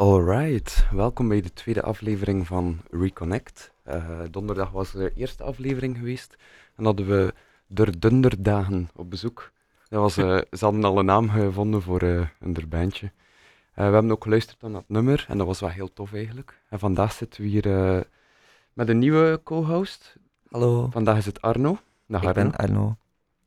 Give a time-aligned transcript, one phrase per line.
[0.00, 3.72] Alright, welkom bij de tweede aflevering van Reconnect.
[3.88, 6.36] Uh, donderdag was de eerste aflevering geweest
[6.76, 7.34] en hadden we
[7.66, 9.52] de Dunderdagen op bezoek.
[9.88, 13.06] Dat was, uh, ze hadden al een naam gevonden voor uh, een bandje.
[13.06, 13.12] Uh,
[13.74, 16.60] we hebben ook geluisterd naar het nummer en dat was wel heel tof eigenlijk.
[16.68, 18.06] En vandaag zitten we hier
[18.72, 20.16] met een nieuwe co-host.
[20.50, 20.88] Hallo.
[20.90, 21.78] Vandaag is het Arno.
[22.06, 22.42] Dag, ik Arno.
[22.42, 22.96] ben Arno.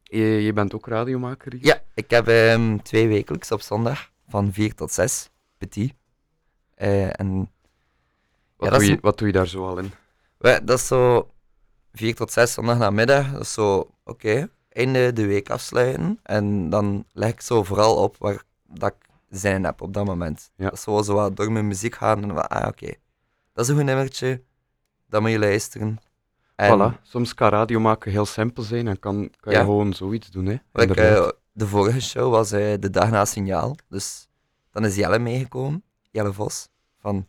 [0.04, 1.66] Je, je, bent ook radiomaker hier?
[1.66, 5.94] Ja, ik heb um, twee wekelijks op zondag van 4 tot 6, petit.
[6.84, 7.52] Uh, en,
[8.58, 9.92] wat, ja, doe je, wat doe je daar zo al in?
[10.40, 11.30] dat is zo
[11.92, 13.32] 4 tot 6 zondag namiddag.
[13.32, 16.20] Dat is zo, oké, okay, einde de week afsluiten.
[16.24, 20.52] En dan leg ik zo vooral op waar dat ik zin heb op dat moment.
[20.56, 20.64] Ja.
[20.64, 22.98] Dat is zo, zo wat door mijn muziek gaan en wat, ah oké, okay.
[23.54, 24.42] dat is een goed nummertje,
[25.10, 25.98] dat moet je luisteren.
[26.56, 30.30] En, voilà, soms kan radio maken heel simpel zijn en kan, kan je gewoon zoiets
[30.30, 30.46] doen.
[30.46, 34.28] Hè, like, uh, de vorige show was uh, de dag na signaal, dus
[34.72, 36.70] dan is Jelle meegekomen, Jelle Vos,
[37.04, 37.28] van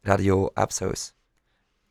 [0.00, 1.12] Radio Apshouse.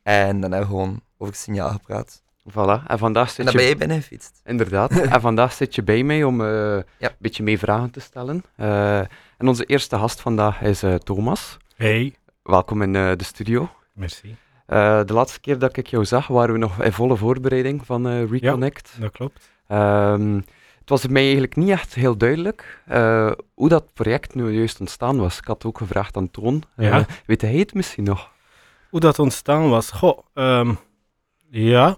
[0.04, 2.24] En dan hebben we gewoon over het signaal gepraat.
[2.50, 3.60] Voilà, en vandaag zit en dan je...
[3.60, 4.42] ben je binnengefietst.
[4.44, 6.84] Inderdaad, en vandaag zit je bij mij om uh, ja.
[7.00, 8.44] een beetje mee vragen te stellen.
[8.58, 8.98] Uh,
[9.38, 11.58] en onze eerste gast vandaag is uh, Thomas.
[11.76, 12.16] Hey.
[12.44, 13.70] Welkom in de studio.
[13.94, 14.36] Merci.
[14.66, 18.92] de laatste keer dat ik jou zag, waren we nog in volle voorbereiding van Reconnect.
[18.96, 19.50] Ja, dat klopt.
[19.68, 20.44] Um,
[20.82, 22.84] het was mij eigenlijk niet echt heel duidelijk
[23.54, 25.38] hoe dat project nu juist ontstaan was.
[25.38, 26.64] Ik had ook gevraagd aan Toon.
[26.76, 27.06] Ja.
[27.26, 28.32] weet hij het misschien nog?
[28.90, 29.92] Hoe dat ontstaan was?
[29.92, 30.78] Goh, um,
[31.50, 31.98] ja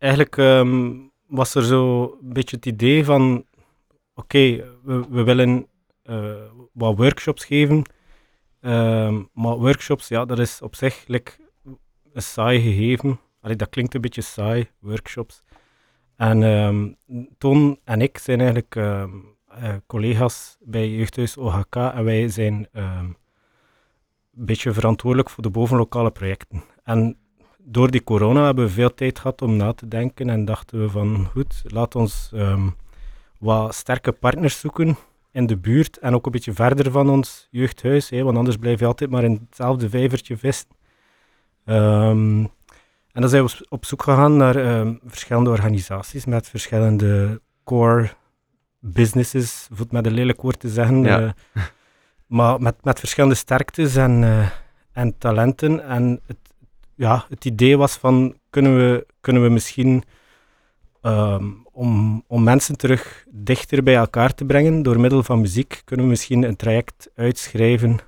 [0.00, 3.46] eigenlijk um, was er zo een beetje het idee van:
[4.14, 5.66] oké, okay, we, we, willen
[6.04, 6.34] uh,
[6.72, 7.82] wat workshops geven.
[8.60, 11.32] Um, maar workshops, ja, dat is op zich like,
[12.12, 13.20] een saai gegeven.
[13.40, 15.42] Allee, dat klinkt een beetje saai, workshops.
[16.20, 16.96] En um,
[17.38, 19.04] Toon en ik zijn eigenlijk uh,
[19.86, 23.16] collega's bij Jeugdhuis OHK en wij zijn een
[24.30, 26.62] beetje verantwoordelijk voor de bovenlokale projecten.
[26.84, 27.16] En
[27.58, 30.90] door die corona hebben we veel tijd gehad om na te denken en dachten we
[30.90, 32.32] van goed, laat ons
[33.38, 34.96] wat sterke partners zoeken
[35.32, 38.86] in de buurt en ook een beetje verder van ons jeugdhuis, want anders blijf je
[38.86, 40.68] altijd maar in hetzelfde vijvertje vissen.
[41.64, 42.50] Um,
[43.20, 48.10] en dan zijn we op zoek gegaan naar um, verschillende organisaties met verschillende core
[48.78, 51.20] businesses, om het met een lelijk woord te zeggen, ja.
[51.20, 51.30] uh,
[52.26, 54.48] maar met, met verschillende sterktes en, uh,
[54.92, 55.84] en talenten.
[55.84, 56.36] En het
[56.94, 60.02] ja, het idee was van, kunnen we, kunnen we misschien,
[61.02, 66.04] um, om, om mensen terug dichter bij elkaar te brengen door middel van muziek, kunnen
[66.04, 67.98] we misschien een traject uitschrijven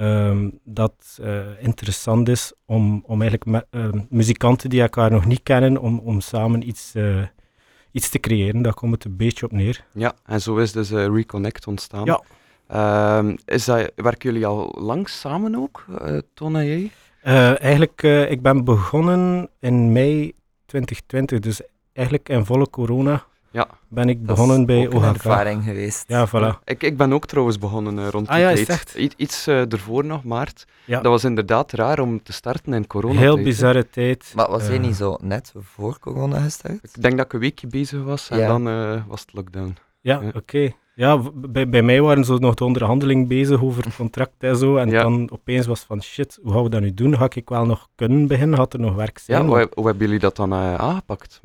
[0.00, 5.42] um, dat uh, interessant is om, om eigenlijk me, uh, muzikanten die elkaar nog niet
[5.42, 7.22] kennen, om, om samen iets, uh,
[7.92, 8.62] iets te creëren.
[8.62, 9.84] Daar komt het een beetje op neer.
[9.92, 12.04] Ja, en zo is dus Reconnect ontstaan.
[12.04, 12.22] Ja.
[12.66, 15.84] Ehm, is dat, werken jullie al lang samen ook,
[16.34, 16.90] Ton en jij?
[17.56, 20.32] Eigenlijk, ik ben begonnen in mei
[20.66, 21.60] 2020, dus
[21.92, 24.94] eigenlijk in volle corona ja, ben ik begonnen bij OHK.
[24.94, 26.04] een ervaring geweest.
[26.06, 26.30] Ja, voilà.
[26.30, 28.68] Ja, ik, ik ben ook trouwens begonnen uh, rond ah, die ja, tijd.
[28.68, 28.98] Echt?
[28.98, 30.64] I iets ervoor nog, maart.
[30.84, 31.00] Ja.
[31.00, 33.18] Dat was inderdaad raar om te starten in corona.
[33.18, 34.32] Heel bizarre tijd.
[34.34, 36.78] Maar was jij niet zo net voor corona gestart?
[36.82, 38.64] Ik denk dat ik een weekje bezig was en dan
[39.08, 39.76] was het lockdown.
[40.00, 40.36] Ja, oké.
[40.36, 40.74] Okay.
[41.00, 44.76] Ja, bij, bij mij waren ze nog de onderhandeling bezig over het contract en zo.
[44.76, 45.02] En ja.
[45.02, 47.16] dan opeens was van shit, hoe gaan we dat nu doen?
[47.16, 48.58] Ga ik wel nog kunnen beginnen?
[48.58, 49.42] Had er nog werk zijn?
[49.42, 51.40] Ja, hoe, hoe hebben jullie dat dan uh, aangepakt?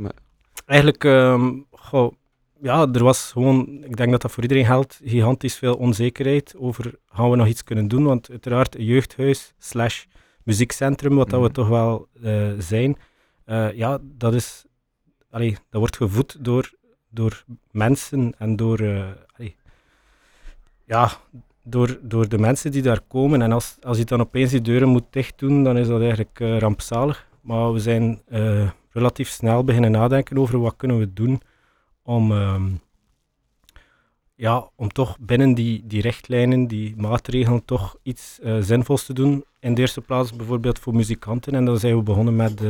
[0.66, 2.14] Eigenlijk, um, goh,
[2.62, 6.96] ja, er was gewoon, ik denk dat dat voor iedereen geldt, gigantisch veel onzekerheid over
[7.06, 8.04] gaan we nog iets kunnen doen.
[8.04, 10.04] Want uiteraard, een jeugdhuis slash
[10.44, 11.42] muziekcentrum, wat mm -hmm.
[11.42, 12.98] dat we toch wel uh, zijn,
[13.46, 14.66] uh, ja, dat is,
[15.30, 16.74] allee, dat wordt gevoed door
[17.10, 19.08] door mensen en door, uh,
[20.86, 21.12] ja,
[21.64, 23.42] door, door de mensen die daar komen.
[23.42, 26.40] En als, als je dan opeens die deuren moet dicht doen, dan is dat eigenlijk
[26.40, 27.28] rampzalig.
[27.42, 28.22] Maar we zijn
[28.92, 31.42] relatief snel beginnen nadenken over wat kunnen we doen
[32.06, 32.80] om, um,
[34.36, 39.46] ja, om toch binnen die, die richtlijnen, die maatregelen, toch iets zinvols te doen.
[39.60, 41.54] In de eerste plaats bijvoorbeeld voor muzikanten.
[41.54, 42.62] En dan zijn we begonnen met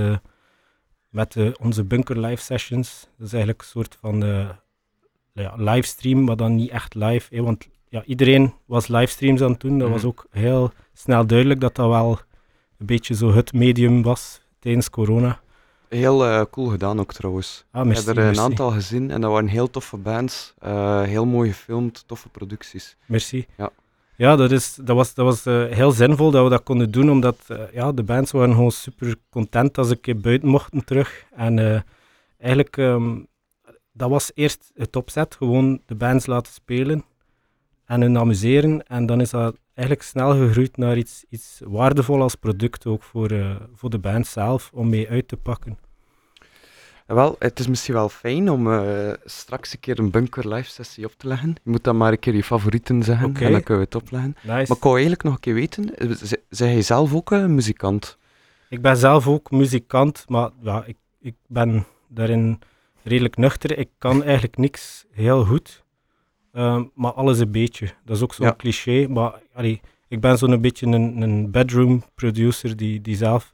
[1.15, 3.07] met onze Bunker Live Sessions.
[3.17, 4.49] Dat is eigenlijk een soort van uh,
[5.33, 7.35] ja, livestream, maar dan niet echt live.
[7.35, 9.77] Hè, want ja, iedereen was livestreams aan het doen.
[9.77, 9.93] Dat mm.
[9.93, 12.19] was ook heel snel duidelijk dat dat wel
[12.77, 15.39] een beetje zo het medium was tijdens corona.
[15.89, 17.65] Heel uh, cool gedaan ook trouwens.
[17.71, 18.39] Ah, merci, ik heb er merci.
[18.39, 20.53] een aantal gezien en dat waren heel toffe bands.
[20.65, 22.97] Uh, heel mooi gefilmd, toffe producties.
[23.05, 23.45] Merci.
[23.57, 23.69] Ja.
[24.17, 27.11] Ja, dat, is, dat was, dat was uh, heel zinvol dat we dat konden doen,
[27.11, 27.37] omdat
[27.73, 31.25] ja, de bands waren gewoon super content als ik buiten mochten terug.
[31.35, 31.83] En
[32.37, 33.27] eigenlijk, um,
[33.91, 37.05] dat was eerst het opzet, gewoon de bands laten spelen
[37.85, 38.87] en hun amuseren.
[38.87, 43.31] En dan is dat eigenlijk snel gegroeid naar iets, iets waardevol als product ook voor,
[43.31, 45.77] uh, voor de band zelf, om mee uit te pakken.
[47.05, 51.05] Wel, het is misschien wel fijn om uh, straks een keer een bunker live sessie
[51.05, 51.49] op te leggen.
[51.63, 53.45] Je moet dan maar een keer je favorieten zeggen okay.
[53.45, 54.35] en dan kunnen we het opleggen.
[54.35, 54.47] Nice.
[54.47, 55.89] Maar ik wou eigenlijk nog een keer weten,
[56.49, 58.17] zijn jij zelf ook een muzikant?
[58.69, 62.59] Ik ben zelf ook muzikant, maar ja, ik, ik ben daarin
[63.03, 63.77] redelijk nuchter.
[63.77, 65.83] Ik kan eigenlijk niks heel goed,
[66.55, 67.89] uh, maar alles een beetje.
[68.05, 68.55] Dat is ook zo'n ja.
[68.55, 73.53] cliché, maar allee, ik ben zo'n beetje een, een bedroom producer die, die zelf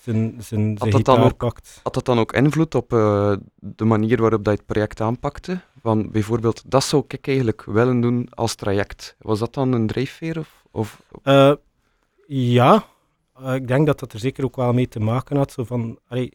[0.00, 1.80] zijn, zijn, zijn had dat ook, pakt.
[1.82, 5.60] Had dat dan ook invloed op uh, de manier waarop dat je het project aanpakte?
[5.82, 9.16] Van bijvoorbeeld, dat zou ik eigenlijk willen doen als traject.
[9.18, 10.38] Was dat dan een drijfveer?
[10.38, 11.02] Of, of?
[11.24, 11.52] Uh,
[12.26, 12.84] ja,
[13.40, 15.52] uh, ik denk dat dat er zeker ook wel mee te maken had.
[15.52, 16.32] Zo van, allee,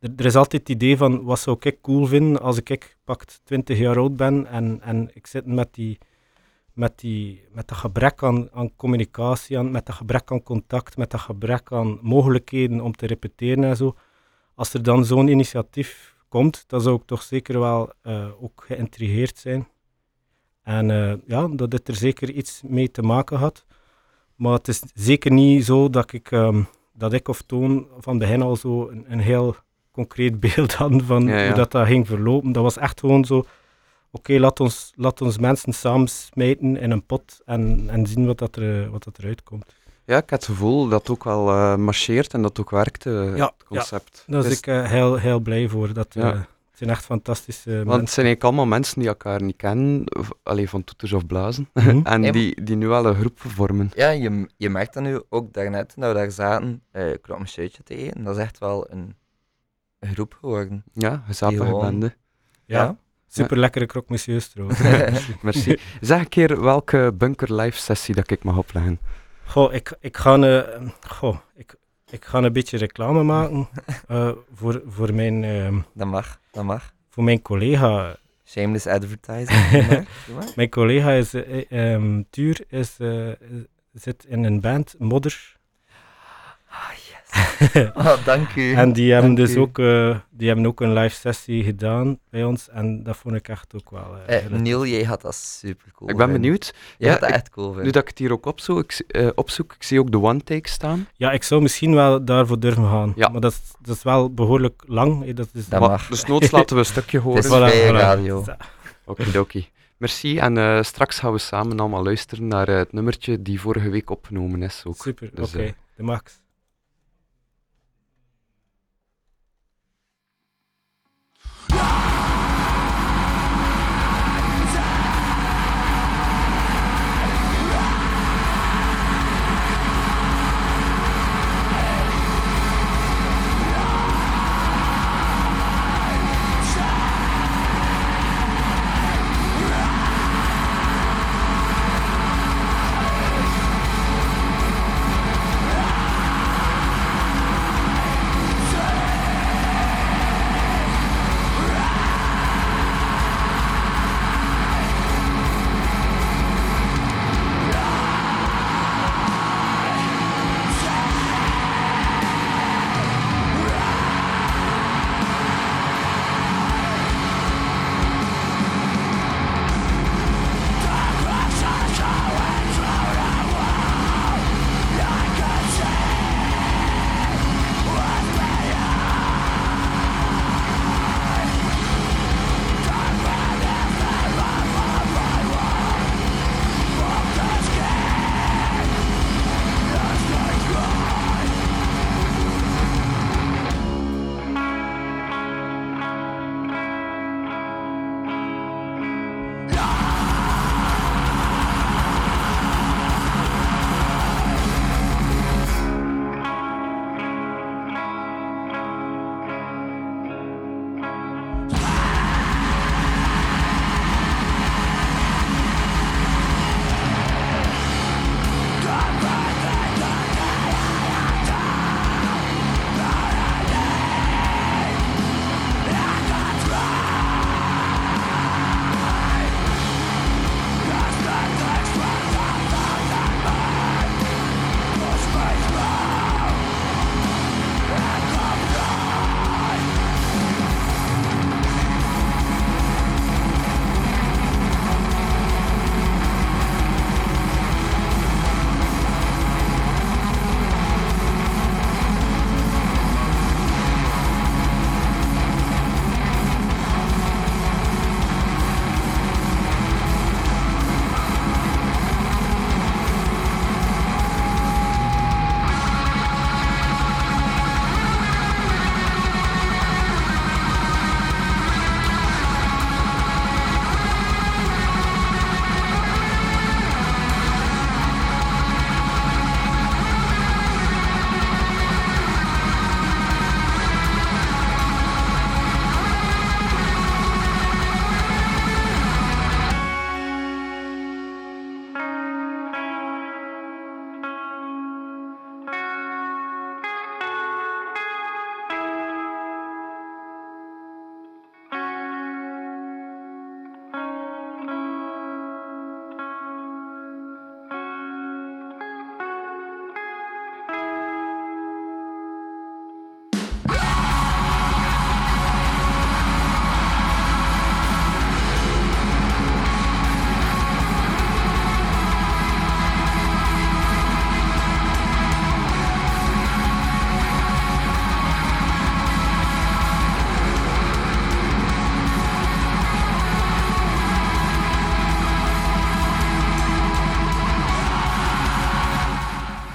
[0.00, 3.78] er, is altijd het idee van, wat zou ik cool vinden als ik pakt 20
[3.78, 5.98] jaar oud ben en, en ik zit met die
[6.72, 11.10] met, die, met dat gebrek aan, aan communicatie, aan, met dat gebrek aan contact, met
[11.10, 13.96] dat gebrek aan mogelijkheden om te repeteren en zo.
[14.54, 19.38] Als er dan zo'n initiatief komt, dan zou ik toch zeker wel uh, ook geïntrigeerd
[19.38, 19.68] zijn.
[20.62, 23.64] En uh, ja, dat dit er zeker iets mee te maken had.
[24.34, 28.42] Maar het is zeker niet zo dat ik, um, dat ik of Toon van begin
[28.42, 29.56] al zo een, een heel
[30.00, 31.46] concreet beeld hadden van ja, ja.
[31.46, 32.52] hoe dat, dat ging verlopen.
[32.52, 33.44] Dat was echt gewoon zo
[34.10, 38.38] oké, laat, ons, laat ons mensen samen smijten in een pot en, en zien wat,
[38.38, 39.74] dat er, wat dat eruit komt.
[40.04, 42.70] Ja, ik heb het gevoel dat het ook wel uh, marcheert en dat het ook
[42.70, 44.24] werkt, uh, ja, het concept.
[44.26, 45.92] Ja, daar ben dus, ik uh, heel, heel blij voor.
[45.92, 46.26] Dat, ja.
[46.26, 48.00] het zijn echt fantastische Want mensen.
[48.00, 51.68] het zijn eigenlijk allemaal mensen die elkaar niet kennen, of, alleen van toeters of blazen,
[51.72, 52.06] mm -hmm.
[52.24, 53.90] en die, die nu wel een groep vormen.
[53.94, 58.24] Ja, je, je merkt dat nu ook daarnet, nou daar zaten, uh, een shirtje tegen,
[58.24, 59.14] dat is echt wel een
[60.00, 60.84] groep geworden.
[60.92, 62.14] Ja, gezappige bende.
[62.64, 62.82] Ja.
[62.82, 62.96] ja.
[63.28, 64.80] Super lekkere croque monsieur trouwens.
[65.42, 65.78] Merci.
[66.00, 69.00] Zeg een keer welke bunker live sessie dat ik mag opleggen.
[69.44, 71.74] Goh, ik, ik, ga, een, goh, ik,
[72.10, 73.68] ik ga een beetje reclame maken
[74.08, 75.42] uh, voor, voor mijn...
[75.42, 76.94] Uh, dat mag, dat mag.
[77.08, 78.16] Voor mijn collega.
[78.44, 80.06] Shameless advertising.
[80.56, 82.96] mijn collega is, uh, um, Tuur is,
[83.92, 85.56] zit in een band, Modder.
[86.68, 86.90] Ah,
[87.94, 88.74] oh, dank u.
[88.74, 92.68] En die hebben dus ook, uh, die hebben ook een live sessie gedaan bij ons
[92.68, 94.16] en dat vond ik echt ook wel...
[94.28, 96.74] Uh, eh, Neil, jij had dat super cool Ik ben benieuwd.
[96.98, 97.84] Je ja, had dat echt cool vinden.
[97.84, 100.68] Nu dat ik het hier ook opzoek, ik, uh, opzoek, ik zie ook de one-take
[100.68, 101.08] staan.
[101.14, 103.12] Ja, ik zou misschien wel daarvoor durven gaan.
[103.16, 103.28] Ja.
[103.28, 105.34] Maar dat is, dat is wel behoorlijk lang.
[105.34, 106.08] Dat is dat mag.
[106.08, 107.42] Dus noods laten we een stukje horen.
[107.42, 108.00] Het is voilà, voilà.
[108.00, 108.44] radio.
[109.04, 109.68] Okidoki.
[109.96, 110.38] Merci.
[110.38, 114.10] En uh, straks gaan we samen allemaal luisteren naar uh, het nummertje die vorige week
[114.10, 114.82] opgenomen is.
[114.86, 114.96] Ook.
[114.96, 115.58] Super, dus, oké.
[115.58, 115.74] Okay.
[115.96, 116.39] de max.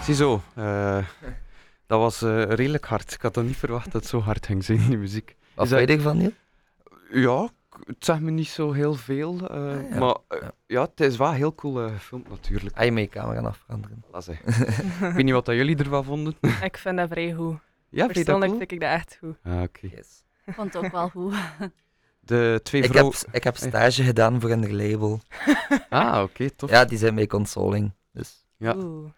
[0.06, 0.98] Ziezo, eh
[1.88, 3.14] dat was eh, redelijk hard.
[3.14, 5.36] Ik had dat niet verwacht dat het zo hard ging zijn, die muziek.
[5.54, 6.32] Wat vind je ervan, Niel?
[7.12, 7.50] Ja,
[7.86, 9.48] het zegt me niet zo heel veel.
[9.50, 10.00] eh, Ah, ja.
[10.00, 10.52] Maar Ja.
[10.68, 12.76] ja, het is wel heel cool eh, gefilmd natuurlijk.
[12.78, 14.04] Ga je met je camera nog veranderen?
[14.30, 16.36] Ik weet niet wat dat jullie ervan vonden.
[16.64, 17.58] Ik vind dat vrij goed.
[17.90, 18.58] Ja, Persoonlijk cool?
[18.58, 19.36] vind ik dat echt goed.
[19.44, 19.88] Ah, oké.
[19.96, 20.24] Yes.
[20.46, 21.34] Ik vond het ook wel goed.
[22.20, 23.18] De twee Ik heb, vrouwen...
[23.32, 25.20] ik heb stage gedaan voor een label.
[25.90, 26.70] Ah, oké, tof.
[26.70, 27.92] Ja, die zijn bij consoling.
[28.12, 28.46] Dus.
[28.58, 28.76] Ja.
[28.76, 29.10] Oeh.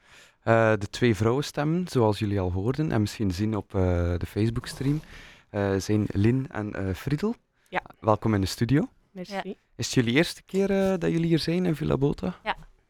[0.47, 3.81] Eh, de twee vrouwenstemmen, zoals jullie al hoorden en misschien zien op eh,
[4.17, 5.01] de Facebook-stream,
[5.49, 7.35] eh, zijn Lin en eh Friedel.
[7.69, 7.81] Ja.
[7.99, 8.89] Welkom in de studio.
[9.11, 9.33] Merci.
[9.33, 9.43] Ja.
[9.75, 12.35] Is het jullie eerste keer eh, dat jullie hier zijn in Villa Bota?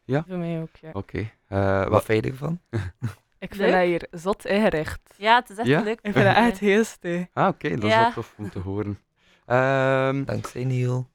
[0.06, 0.90] Voor mij ook, ja.
[0.92, 1.30] Oké.
[1.48, 2.60] Eh, Wat wat, vind je ervan?
[3.38, 5.14] Ik vind dat hier zot ingericht.
[5.16, 5.80] Ja, het is echt Ja?
[5.80, 5.98] leuk.
[6.02, 6.84] Ik vind dat echt heel
[7.32, 8.02] ah, oké, dat is Ja.
[8.02, 8.98] wel tof om te horen.
[9.46, 11.08] Ehm, Dankzij Niel.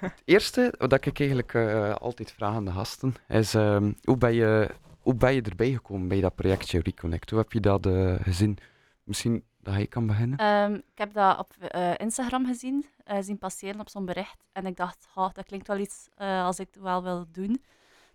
[0.00, 4.34] het eerste wat ik eigenlijk eh, altijd vraag aan de gasten is: ehm, hoe, ben
[4.34, 4.70] je,
[5.00, 7.30] hoe ben je erbij gekomen bij dat projectje Reconnect?
[7.30, 8.58] Hoe heb je dat eh, gezien?
[9.02, 10.38] Misschien dat hij kan beginnen?
[10.38, 14.46] Ehm, ik heb dat op eh, Instagram gezien, eh, zien passeren op zo'n bericht.
[14.52, 17.62] En ik dacht, "Ha, dat klinkt wel iets eh, als ik het wel wil doen.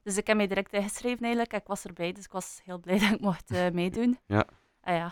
[0.03, 1.53] Dus ik heb mij direct ingeschreven eigenlijk.
[1.53, 4.17] Ik was erbij, dus ik was heel blij dat ik mocht eh, meedoen.
[4.27, 4.45] Ja.
[4.81, 5.11] Ah, ja.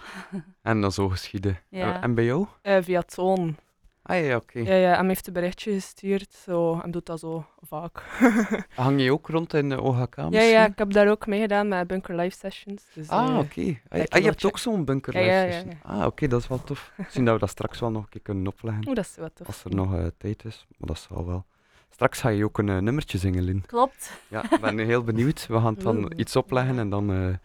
[0.62, 1.60] En dan zo geschieden.
[1.70, 2.02] Ja.
[2.02, 2.48] En bij jou?
[2.62, 3.56] Eh, via Toon.
[4.06, 4.60] Ah ja, oké.
[4.60, 6.34] Ja, ja, hem heeft een berichtje gestuurd.
[6.34, 8.04] Zo, en doet dat zo vaak.
[8.76, 10.52] Hang je ook rond in de OHK ja, misschien?
[10.52, 12.84] ja, ik heb daar ook meegedaan met Bunker Live Sessions.
[12.94, 13.60] Dus, Ah, eh, oké.
[13.60, 15.74] Ah, je- wel ah, je hebt ook zo'n bunker Ja, live ja, ja, session.
[15.84, 16.92] Ah, oké, dat is wel tof.
[16.98, 18.88] Misschien dat we dat straks wel nog een keer kunnen opleggen.
[18.88, 19.48] Oeh, dat is wat tof.
[19.48, 20.66] Als er nog eh, tijd is.
[20.78, 21.46] Maar dat zal wel.
[21.90, 23.64] Straks ga je ook een eh, nummertje zingen, Lin.
[23.66, 24.12] Klopt.
[24.28, 25.48] Ja, ik ben heel benieuwd.
[25.48, 26.08] We gaan het dan Oeh.
[26.16, 27.36] iets opleggen en dan eh,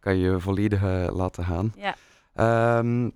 [0.00, 1.72] kan je je volledig eh, laten gaan.
[1.76, 1.94] Ja.
[2.34, 3.10] Ehm,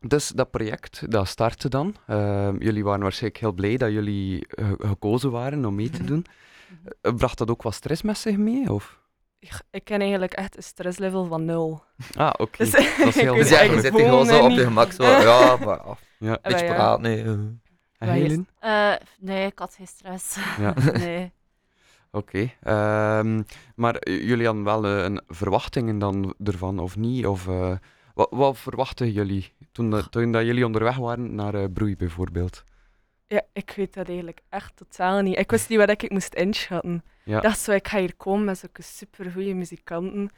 [0.00, 1.94] dus dat project, dat startte dan.
[2.06, 6.26] Ehm, jullie waren waarschijnlijk heel blij dat jullie eh, gekozen waren om mee te doen.
[7.00, 8.72] Eh, bracht dat ook wat stress met zich mee?
[8.72, 8.98] Of?
[9.38, 11.82] Ik, ik ken eigenlijk echt een stresslevel van nul.
[12.16, 12.56] Ah, oké.
[12.58, 14.92] Dus, Dat is heel Dus ja, je zit gewoon hier gewoon zo op je gemak.
[14.92, 16.00] Zo, ja, maar af.
[16.18, 16.38] Ja.
[16.42, 16.74] Eh, Beetje ja.
[16.74, 17.18] praat nu.
[17.22, 17.28] eh.
[17.98, 18.48] En?
[18.58, 20.36] Eh, nee, ik had geen stress.
[20.58, 20.74] Ja.
[20.98, 21.32] nee.
[22.10, 22.50] Oké.
[22.62, 23.42] ehm,
[23.74, 27.26] maar jullie hadden wel een verwachtingen dan ervan, of niet?
[27.26, 27.72] Of, eh,
[28.18, 32.64] wat, wat verwachten jullie toen, dat- toen dat jullie onderweg waren naar eh, Broei bijvoorbeeld?
[33.26, 35.38] Ja, ik weet dat eigenlijk echt totaal niet.
[35.38, 37.02] Ik wist niet wat ik moest inschatten.
[37.24, 37.36] Ja.
[37.36, 40.30] Ik dacht zo, ik ga hier komen met zulke supergoeie muzikanten.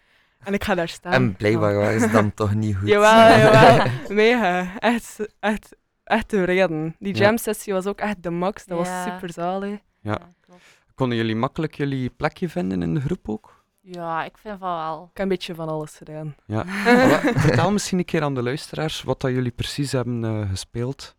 [0.44, 1.12] En ik ga daar staan.
[1.12, 2.88] En blijkbaar waren ze dan toch niet goed.
[2.88, 3.86] Jawel, jawel.
[4.08, 4.78] Mega.
[4.78, 6.96] Echt, echt, echt te reden.
[6.98, 7.20] Die Ja.
[7.20, 8.64] jam sessie was ook echt de max.
[8.66, 9.04] Dat Ja.
[9.04, 9.78] was super zalig.
[10.02, 10.18] Ja.
[10.40, 10.62] klopt.
[10.94, 13.59] Konden jullie makkelijk jullie plekje vinden in de groep ook?
[13.80, 15.02] Ja, ik vind van wel.
[15.02, 16.34] Ik heb een beetje van alles gedaan.
[16.46, 16.64] Ja.
[17.46, 21.16] Vertel misschien een keer aan de luisteraars wat dat jullie precies hebben eh, gespeeld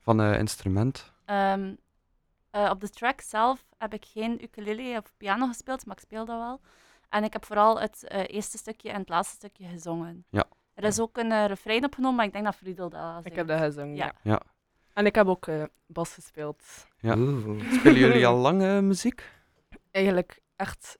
[0.00, 1.12] van eh, instrument.
[1.24, 1.74] Ehm,
[2.50, 6.24] eh, op de track zelf heb ik geen ukulele of piano gespeeld, maar ik speel
[6.24, 6.60] dat wel.
[7.08, 10.24] En ik heb vooral het eh, eerste stukje en het laatste stukje gezongen.
[10.30, 10.44] Ja.
[10.74, 13.46] Er is ook een eh, refrein opgenomen, maar ik denk dat Friedel dat Ik heb
[13.46, 14.12] dat gezongen, ja.
[14.22, 14.42] Ja.
[14.92, 16.86] En ik heb ook eh, bas gespeeld.
[16.98, 17.12] Ja.
[17.72, 19.30] Spelen jullie al lang muziek?
[19.90, 20.98] Eigenlijk echt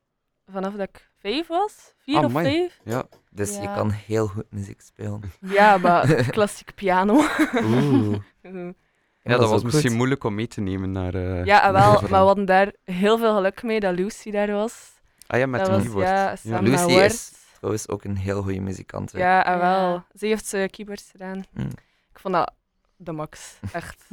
[0.51, 1.95] vanaf dat ik vijf was.
[1.99, 2.45] Vier of Amai.
[2.45, 2.81] vijf.
[2.85, 3.05] Ja.
[3.31, 3.75] Dus je Ja.
[3.75, 5.21] kan heel goed muziek spelen.
[5.41, 7.15] Ja, maar klassiek piano.
[7.63, 8.17] Oeh.
[9.23, 9.97] Ja, dat was misschien goed.
[9.97, 11.15] moeilijk om mee te nemen naar.
[11.15, 14.53] eh, Ja, naar wel, maar we hadden daar heel veel geluk mee dat Lucy daar
[14.53, 14.93] was.
[15.27, 16.07] Ah ja, met dat de was, keyboard.
[16.07, 19.13] Ja, samen Lucy is trouwens ook een heel goede muzikant.
[19.13, 19.19] hè.
[19.19, 19.93] Ja, en wel.
[19.93, 20.07] Ja.
[20.15, 21.45] Ze heeft ze keyboards gedaan.
[21.53, 21.67] Mm.
[22.13, 22.53] Ik vond dat
[22.97, 23.59] de max.
[23.73, 24.07] Echt.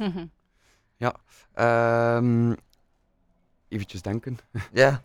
[1.54, 2.52] Ehm,
[3.68, 4.38] eventjes denken.
[4.72, 4.96] Ja, Eh,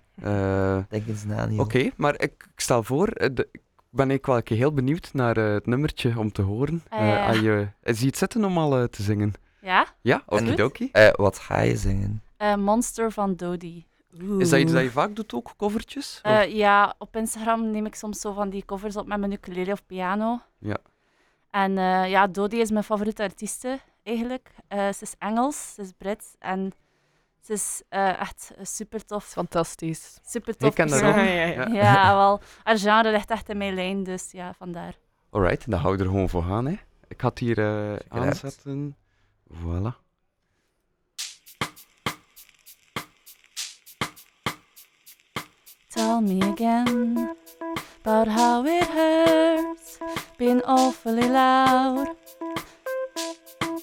[0.90, 1.48] denk eens na.
[1.58, 2.22] Oké, maar ik,
[2.54, 5.54] ik stel voor, eh, de- ik ben ik wel een keer heel benieuwd naar eh,
[5.54, 6.84] het nummertje om te horen.
[6.90, 9.34] Ah, Eh, je, eh, zie je het zitten om al eh, te zingen?
[9.62, 9.86] ja?
[10.02, 10.90] Ja, okidoki.
[10.92, 12.24] Eh, wat ga je zingen?
[12.38, 13.88] Eh, Monster van Dodie.
[14.38, 16.20] Is dat iets dat je vaak doet ook, covertjes?
[16.24, 19.72] Eh, ja, op Instagram neem ik soms zo van die covers op met mijn ukulele
[19.72, 20.42] of piano.
[20.60, 20.78] Ja.
[21.52, 24.50] En eh, ja, Dodie is mijn favoriete artieste eigenlijk.
[24.68, 26.72] Eh, ze is Engels, ze is Brits en
[27.42, 29.26] ze is eh, echt super tof.
[29.26, 30.20] Fantastisch.
[30.26, 30.70] Super tof.
[30.70, 31.10] Ik ken persoon.
[31.10, 31.16] ook.
[31.16, 31.68] Ja, ja, ja.
[31.74, 31.94] Ja.
[31.94, 32.42] Ja, wel.
[32.64, 34.94] Haar genre ligt echt in mijn lijn, dus ja, vandaar.
[35.30, 36.66] Alright, dan hou je er gewoon voor gaan.
[36.66, 36.76] Hè.
[37.08, 38.04] Ik het hier eh, out.
[38.10, 38.96] aanzetten.
[39.54, 40.08] Voilà.
[45.90, 47.36] Tell me again
[48.02, 49.98] about how it hurts
[50.38, 52.16] being awfully loud.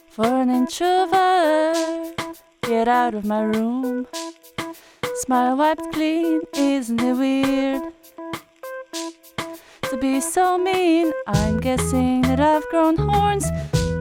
[0.08, 2.25] For an introvert,
[2.66, 4.08] get out of my room.
[5.22, 7.80] Smile wiped clean, isn't it weird?
[9.90, 13.46] To be so mean, I'm guessing that I've grown horns.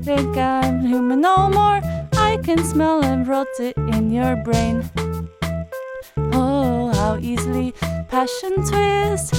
[0.03, 1.79] Think I'm human no more.
[2.13, 4.89] I can smell and rot it in your brain.
[6.33, 7.71] Oh, how easily
[8.09, 9.29] passion twists.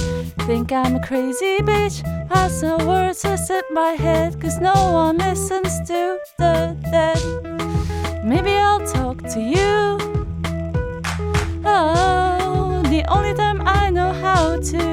[0.47, 1.97] Think I'm a crazy bitch.
[2.29, 7.46] Has no words to set my head, cause no one listens to the dead.
[8.27, 9.97] Maybe I'll talk to you.
[11.63, 14.83] Oh, the only time I know how to.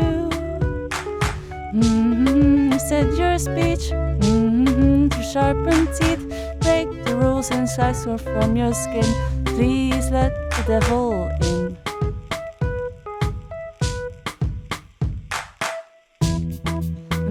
[1.74, 3.90] Mm-hmm, said your speech.
[3.90, 6.24] Mm-hmm, to sharpen teeth,
[6.60, 9.10] break the rules and slice off from your skin.
[9.44, 11.76] Please let the devil in.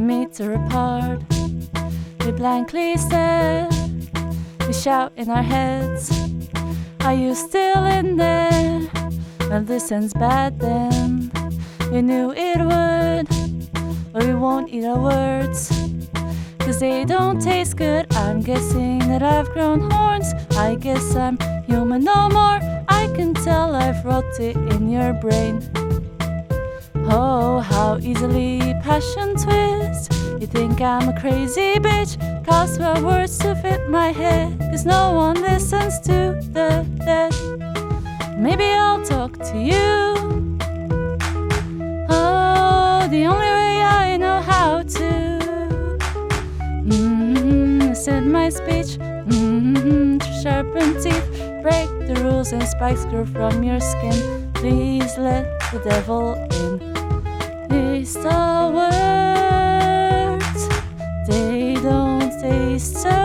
[0.05, 1.21] Meter apart,
[2.25, 3.72] we blankly stare.
[4.83, 6.11] Shout in our heads.
[7.05, 8.81] Are you still in there?
[9.49, 11.31] Well, this ends bad then.
[11.89, 15.69] We knew it would, but we won't eat our words.
[16.59, 18.13] Cause they don't taste good.
[18.13, 20.33] I'm guessing that I've grown horns.
[20.57, 22.59] I guess I'm human no more.
[22.89, 25.61] I can tell I've rotted in your brain.
[27.09, 30.09] Oh, how easily passion twists.
[30.41, 32.32] You think I'm a crazy bitch?
[32.47, 34.59] My words to fit my head.
[34.71, 37.33] Cause no one listens to the dead.
[38.37, 40.57] Maybe I'll talk to you.
[42.09, 45.39] Oh, the only way I know how to.
[46.85, 48.97] Mm-hmm, send my speech.
[49.29, 51.27] Mm-hmm, sharpen teeth,
[51.61, 54.51] break the rules and spikes grow from your skin.
[54.53, 56.79] Please let the devil in.
[57.69, 58.95] These are words,
[62.43, 63.22] don't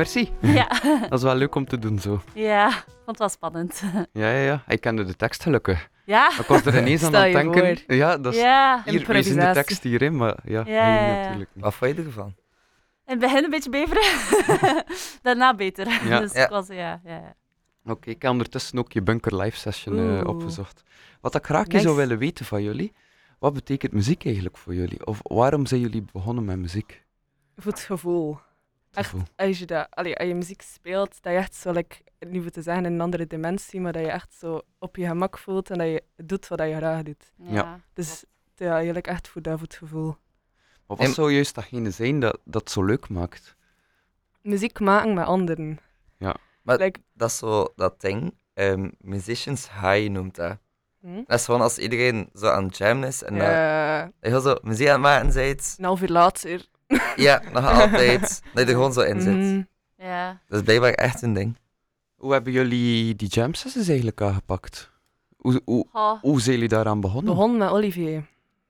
[0.00, 0.30] merci.
[0.40, 0.68] Ja,
[1.10, 2.20] Dat is wel leuk om te doen zo.
[2.34, 3.82] ja, vond het wel spannend.
[4.22, 4.62] Ja, ja, ja.
[4.66, 5.88] Ik kende de tekst gelukkig.
[6.04, 7.76] Ja, Ik was er ineens aan het denken.
[7.86, 7.96] voor.
[7.96, 8.82] Ja, dat is ja.
[8.84, 11.64] hier, we zien de tekst hier, hè, maar ja, Ja, natuurlijk niet.
[11.64, 12.34] Wat vond je ervan?
[13.06, 14.04] In het begin een beetje beveren,
[15.22, 15.88] daarna beter.
[16.08, 16.20] Ja.
[16.20, 16.44] Dus Ja.
[16.44, 17.34] ik was, ja, ja, ja.
[17.84, 20.82] Oké, ik heb ondertussen ook je Bunker Live Session eh, opgezocht.
[21.20, 21.82] Wat ik graag Nice.
[21.82, 22.92] zou willen weten van jullie,
[23.38, 25.06] wat betekent muziek eigenlijk voor jullie?
[25.06, 27.02] Of waarom zijn jullie begonnen met muziek?
[27.56, 28.38] Voor het gevoel.
[28.92, 32.42] Echt, als je, dat, allee, als je muziek speelt, dat je echt zo, like, niet
[32.42, 35.38] voor te zeggen in een andere dimensie, maar dat je echt zo op je gemak
[35.38, 37.32] voelt en dat je doet wat je graag doet.
[37.36, 37.80] Ja.
[37.92, 38.24] Dus
[38.56, 40.06] ja, eigenlijk echt voor dat, voor het gevoel.
[40.86, 43.56] Maar wat En- zou juist datgene zijn dat dat zo leuk maakt?
[44.42, 45.78] Muziek maken met anderen.
[46.62, 48.34] Maar Like, dat is zo dat ding.
[48.54, 50.58] ehm, musicians high noemt dat.
[51.00, 51.22] hm?
[51.26, 54.40] Dat is gewoon als iedereen zo aan het jammen is en dat Ja, je gewoon
[54.42, 55.74] zo muziek aan het maken bent.
[55.78, 56.68] een half uur later.
[57.16, 58.20] Ja, nog altijd.
[58.20, 59.34] Dat je er gewoon zo in zit.
[59.36, 59.62] Mhm.
[60.08, 60.40] Ja.
[60.48, 61.56] Dat is blijkbaar echt een ding.
[62.16, 64.90] Hoe hebben jullie die jam sessions eigenlijk aangepakt?
[65.36, 65.86] Hoe, hoe,
[66.20, 67.34] hoe zijn jullie daaraan begonnen?
[67.34, 68.22] begon met Olivier,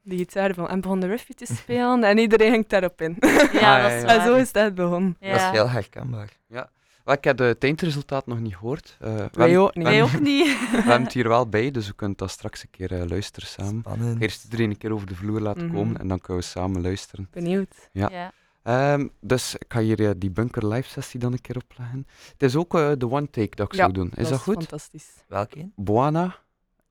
[0.02, 3.16] die gitaar van, en begon de riffje te spelen en iedereen ging daarop in.
[3.20, 4.08] Ja, Ah, dat ja, is ja.
[4.08, 4.26] En waar.
[4.26, 5.16] zo is het echt begonnen.
[5.20, 5.30] Ja.
[5.32, 6.28] Dat is heel herkenbaar.
[6.46, 6.66] Wel,
[7.12, 8.96] ik heb het eindresultaat nog niet gehoord.
[9.00, 9.84] Eh, we, Wij ook niet.
[9.84, 10.46] Wij ook niet.
[10.70, 13.48] we hebben het hier wel bij, dus we kunnen dat straks een keer eh, luisteren
[13.48, 13.80] samen.
[13.80, 14.20] Spannend.
[14.22, 15.74] Eerst iedereen een keer over de vloer laten Mhm.
[15.74, 17.28] komen en dan kunnen we samen luisteren.
[17.30, 17.88] Benieuwd.
[17.92, 18.08] Ja.
[18.12, 18.32] Ja.
[18.62, 22.06] Ehm, dus ik ga hier eh, die bunker live sessie dan een keer opleggen.
[22.32, 24.12] Het is ook eh, de one take dat ik Ja, zou doen.
[24.14, 24.54] Is dat, goed?
[24.54, 25.24] fantastisch.
[25.28, 25.68] Welke?
[25.76, 26.36] Boana.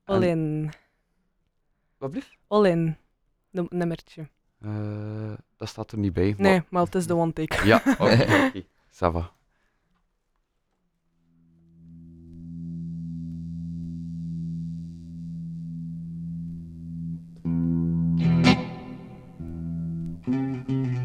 [0.04, 0.72] All En- in.
[1.98, 2.36] Wat blieft?
[2.48, 2.96] All in.
[3.50, 4.28] Num- nummertje.
[4.62, 4.70] Eh,
[5.56, 6.28] dat staat er niet bij.
[6.38, 7.66] maar- Nee, maar het is de one take.
[7.66, 8.12] Ja, oké.
[8.12, 8.62] oké.
[8.92, 9.12] Ça
[20.30, 20.99] Música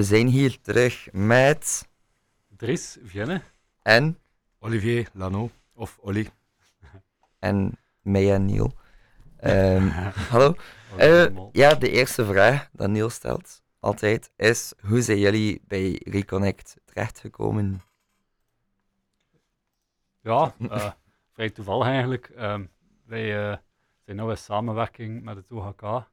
[0.00, 1.88] we zijn hier terug met...
[2.56, 3.42] Dries, Vienne.
[3.82, 4.18] En?
[4.58, 6.28] Olivier Lano, of Olly.
[7.38, 8.72] En mij en Neil.
[9.36, 9.88] Ehm,
[10.32, 10.54] hallo.
[10.96, 16.76] Eh, ja, de eerste vraag dat Neil stelt, altijd, is hoe zijn jullie bij Reconnect
[16.84, 17.80] terechtgekomen?
[20.20, 20.92] Ja, eh,
[21.32, 22.28] vrij toevallig eigenlijk.
[22.28, 22.64] Ehm,
[23.04, 23.56] wij eh,
[24.04, 26.10] zijn nu in samenwerking met het OHK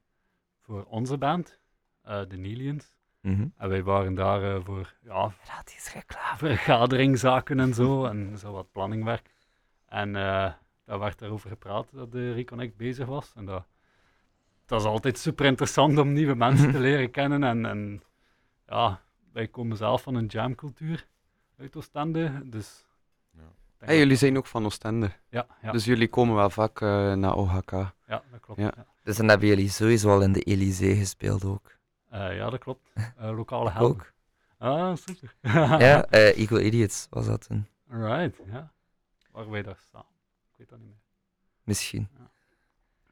[0.60, 1.58] voor onze band,
[2.02, 2.97] eh de Nelians.
[3.20, 3.46] Mhm.
[3.56, 6.36] En wij waren daar eh, voor ja, Dat is reclame.
[6.38, 9.30] vergaderingzaken en zo, en zo wat planningwerk.
[9.88, 10.52] En eh,
[10.84, 13.32] daar werd daarover gepraat dat de Reconnect bezig was.
[13.36, 13.66] En dat,
[14.66, 17.44] dat is altijd super interessant om nieuwe mensen te leren kennen.
[17.44, 18.02] En, en
[18.66, 19.00] ja,
[19.32, 21.06] wij komen zelf van een jamcultuur
[21.58, 22.84] uit Oostende, dus...
[23.36, 23.42] Ja.
[23.78, 27.34] Hey, jullie zijn ook van Oostende, Ja, ja, dus jullie komen wel vaak eh, naar
[27.34, 27.70] OHK.
[27.70, 27.92] ja,
[28.30, 28.60] dat klopt.
[28.60, 28.72] Ja.
[28.76, 28.86] Ja.
[29.02, 31.76] Dus dan hebben jullie sowieso al in de Elysée gespeeld ook.
[32.10, 32.92] Eh, ja, dat klopt.
[33.16, 33.78] Eh, lokale.
[33.78, 34.12] Ook?
[34.58, 35.34] Ah, super.
[35.84, 37.66] ja, eh Eagle Idiots was dat toen.
[37.90, 38.72] Alright, ja.
[39.32, 40.04] Waar wij daar staan.
[40.50, 40.98] Ik weet dat niet meer.
[41.64, 42.08] Misschien.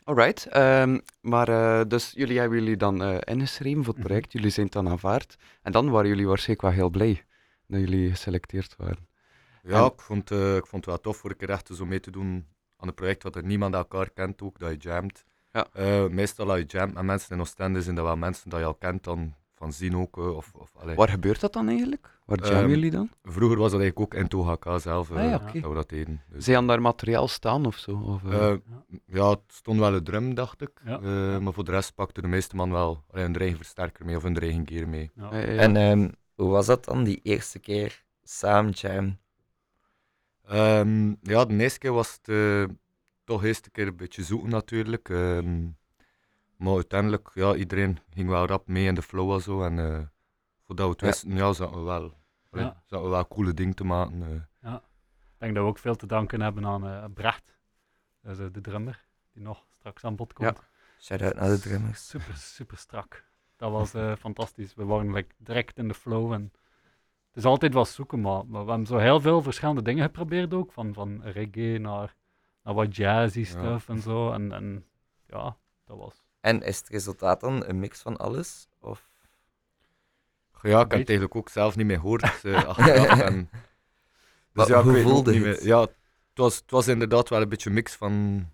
[0.05, 4.07] Alright, ehm, maar eh, dus jullie hebben jullie dan eh, ingeschreven voor het Mhm.
[4.07, 5.37] project, jullie zijn dan aanvaard.
[5.63, 7.25] En dan waren jullie waarschijnlijk wel heel blij
[7.67, 9.09] dat jullie geselecteerd waren.
[9.63, 11.87] Ja, En- ik vond, eh, ik vond het wel tof voor een keer echt zo
[11.87, 15.25] mee te doen aan een project wat er niemand elkaar kent ook, dat je jamt.
[15.57, 15.67] Ja.
[15.73, 18.65] Eh, meestal als je jamt met mensen in Oostende zijn dat wel mensen dat je
[18.67, 20.19] al kent dan van zien ook.
[20.19, 20.95] eh, of, of, allee.
[20.97, 22.19] Waar gebeurt dat dan eigenlijk?
[22.27, 23.11] Waar jammen Ehm, jullie dan?
[23.23, 26.23] Vroeger was dat eigenlijk ook in het OHK zelf Ah, ja, dat we dat deden.
[26.29, 27.97] Dus, Zij aan daar materiaal staan of zo?
[27.97, 28.21] Of,
[29.07, 30.71] ja, het stond wel een drum, dacht ik.
[30.85, 31.01] Ja.
[31.01, 34.17] Eh, maar voor de rest pakte de meeste man wel allee, een eigen versterker mee
[34.17, 35.11] of een eigen gear mee.
[35.15, 35.37] Ja.
[35.37, 35.45] Ja.
[35.45, 39.19] En ehm, hoe was dat dan, die eerste keer samen jam?
[40.47, 42.65] Ehm, ja, de eerste keer was het eh,
[43.27, 45.09] toch eerst een keer een beetje zoeken natuurlijk.
[45.09, 45.67] Ehm,
[46.57, 49.63] maar uiteindelijk, ja, iedereen ging wel rap mee in de flow en zo.
[49.63, 50.01] En eh,
[50.63, 51.07] voordat we het Ja.
[51.07, 52.15] wisten, ja, zaten we wel,
[52.51, 52.83] allee, Ja.
[52.87, 54.23] zaten we wel coole dingen te maken.
[54.63, 54.73] eh.
[55.39, 57.57] Ik denk dat we ook veel te danken hebben aan Brecht.
[58.23, 60.59] Is eh, de drummer, die nog straks aan bod komt.
[61.01, 62.09] Shout-out naar de drummers.
[62.09, 63.25] Super, super strak.
[63.57, 63.91] Dat was
[64.27, 64.75] fantastisch.
[64.75, 66.33] We waren like, direct in de flow.
[66.33, 66.53] En
[67.29, 70.55] het is altijd wat zoeken, maar, maar we hebben zo heel veel verschillende dingen geprobeerd
[70.55, 70.73] ook.
[70.73, 72.15] Van, van reggae naar,
[72.67, 74.33] naar wat jazzy stuff en zo.
[74.33, 74.85] En, en
[75.27, 76.23] ja, dat was...
[76.41, 78.69] En is het resultaat dan een mix van alles?
[78.81, 79.09] Of...
[80.63, 83.21] Ja, ik heb het eigenlijk ook zelf niet meer gehoord eh, achteraf.
[83.21, 83.51] en,
[84.53, 85.43] Maar ja, ik hoe voelde het?
[85.43, 85.67] meer.
[85.67, 85.91] Ja, het
[86.35, 88.47] was, het was inderdaad wel een beetje een mix van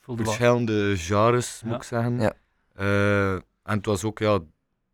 [0.00, 2.20] verschillende genres, moet ik zeggen.
[2.20, 2.32] Ja.
[2.74, 3.42] Eh, en
[3.76, 4.38] het was ook, ja,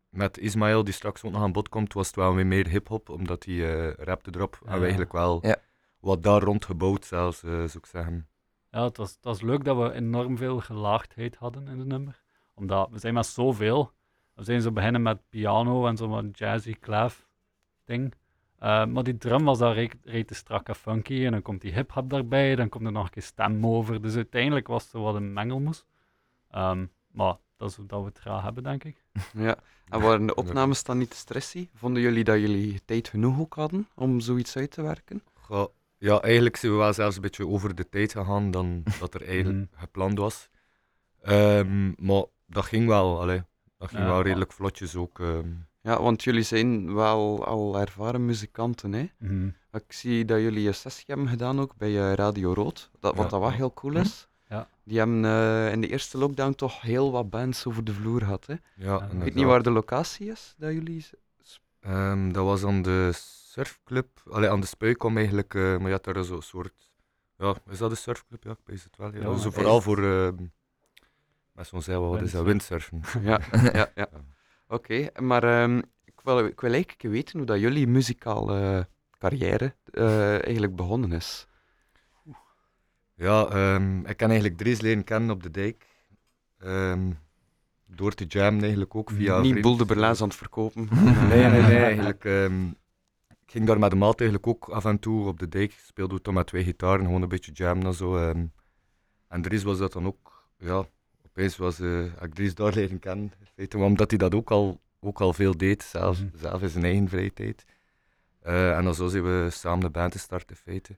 [0.09, 3.09] met Ismaël, die straks ook nog aan bod komt, was het wel weer meer hip-hop,
[3.09, 4.59] omdat hij eh rapte erop.
[4.65, 4.75] En Ja.
[4.75, 5.55] we eigenlijk wel Ja.
[5.99, 8.27] wat daar rond gebouwd, zelfs, eh, zou ik zeggen.
[8.75, 12.21] Ja, het was, het was leuk dat we enorm veel gelaagdheid hadden in het nummer.
[12.53, 13.91] Omdat we zijn met zoveel.
[14.33, 17.19] We zijn zo beginnen met piano en zo'n jazzy clav
[17.85, 18.13] ding.
[18.59, 21.25] Eh, maar die drum was daar re- reet te strak en funky.
[21.25, 22.55] En dan komt die hip-hop daarbij.
[22.55, 24.01] Dan komt er nog een keer stem over.
[24.01, 25.85] Dus uiteindelijk was het zo wat een mengelmoes.
[26.51, 29.03] Ehm, maar dat is hoe dat we het graag hebben, denk ik.
[29.47, 29.57] ja.
[29.89, 31.69] En waren de opnames dan niet te stressy?
[31.73, 35.23] Vonden jullie dat jullie tijd genoeg ook hadden om zoiets uit te werken?
[35.49, 39.13] Ja, ja, eigenlijk zijn we wel zelfs een beetje over de tijd gegaan dan dat
[39.13, 39.79] er eigenlijk Mhm.
[39.81, 40.49] gepland was.
[41.21, 43.43] Ehm, maar dat ging wel, allee,
[43.77, 45.19] dat ging Ja, wel maar- redelijk vlotjes ook.
[45.19, 45.47] ehm.
[45.81, 49.09] Ja, want jullie zijn wel al ervaren muzikanten, hè?
[49.19, 49.47] Mhm.
[49.71, 53.23] Ik zie dat jullie een sessie hebben gedaan ook bij eh, Radio Rood, dat, wat
[53.23, 53.29] Ja.
[53.29, 54.27] dat wel heel cool is.
[54.49, 54.67] Ja.
[54.83, 58.45] Die hebben eh, in de eerste lockdown toch heel wat bands over de vloer gehad.
[58.45, 58.53] Hè?
[58.53, 61.05] Ik ja, weet niet waar de locatie is dat jullie...
[61.79, 63.11] Ehm, dat was aan de
[63.55, 66.91] surfclub, allee, aan de Spuikom eigenlijk, eh, maar je had daar zo'n soort,
[67.37, 68.43] ja, is dat een surfclub?
[68.43, 69.13] Ja, ik weet het wel.
[69.13, 69.19] Ja.
[69.19, 70.35] Ja, zo is vooral voor, ehm,
[71.51, 73.01] met zo'n zeil, wat is dat, windsurfen.
[73.29, 73.39] Ja,
[73.73, 74.09] ja, ja.
[74.67, 78.87] Oké, maar ehm, ik, wil, ik wil eigenlijk weten hoe dat jullie muzikale
[79.19, 81.47] carrière eh, eigenlijk begonnen is.
[83.15, 85.87] Ja, ehm, ik ken eigenlijk Dries leren kennen op de dijk.
[87.87, 89.39] Door te jammen eigenlijk ook via...
[89.39, 89.61] niet vriend.
[89.61, 90.89] Boel de aan het verkopen.
[91.29, 92.25] Nee, nee, nee, eigenlijk.
[93.45, 95.71] Ik ging daar met de maat eigenlijk ook af en toe op de dijk.
[95.85, 98.17] Speelde we toch met twee gitaren, gewoon een beetje jammen en zo.
[98.17, 98.45] ehm.
[99.27, 100.85] en Dries was dat dan ook, ja,
[101.25, 103.31] opeens was heb ik Dries daar leren kennen.
[103.55, 106.37] feite, omdat hij dat ook al, ook al veel deed, zelf, Mhm.
[106.37, 107.65] zelf in zijn eigen vrije tijd.
[108.41, 110.97] Eh, en dan zo zijn we samen de band gestart in feite.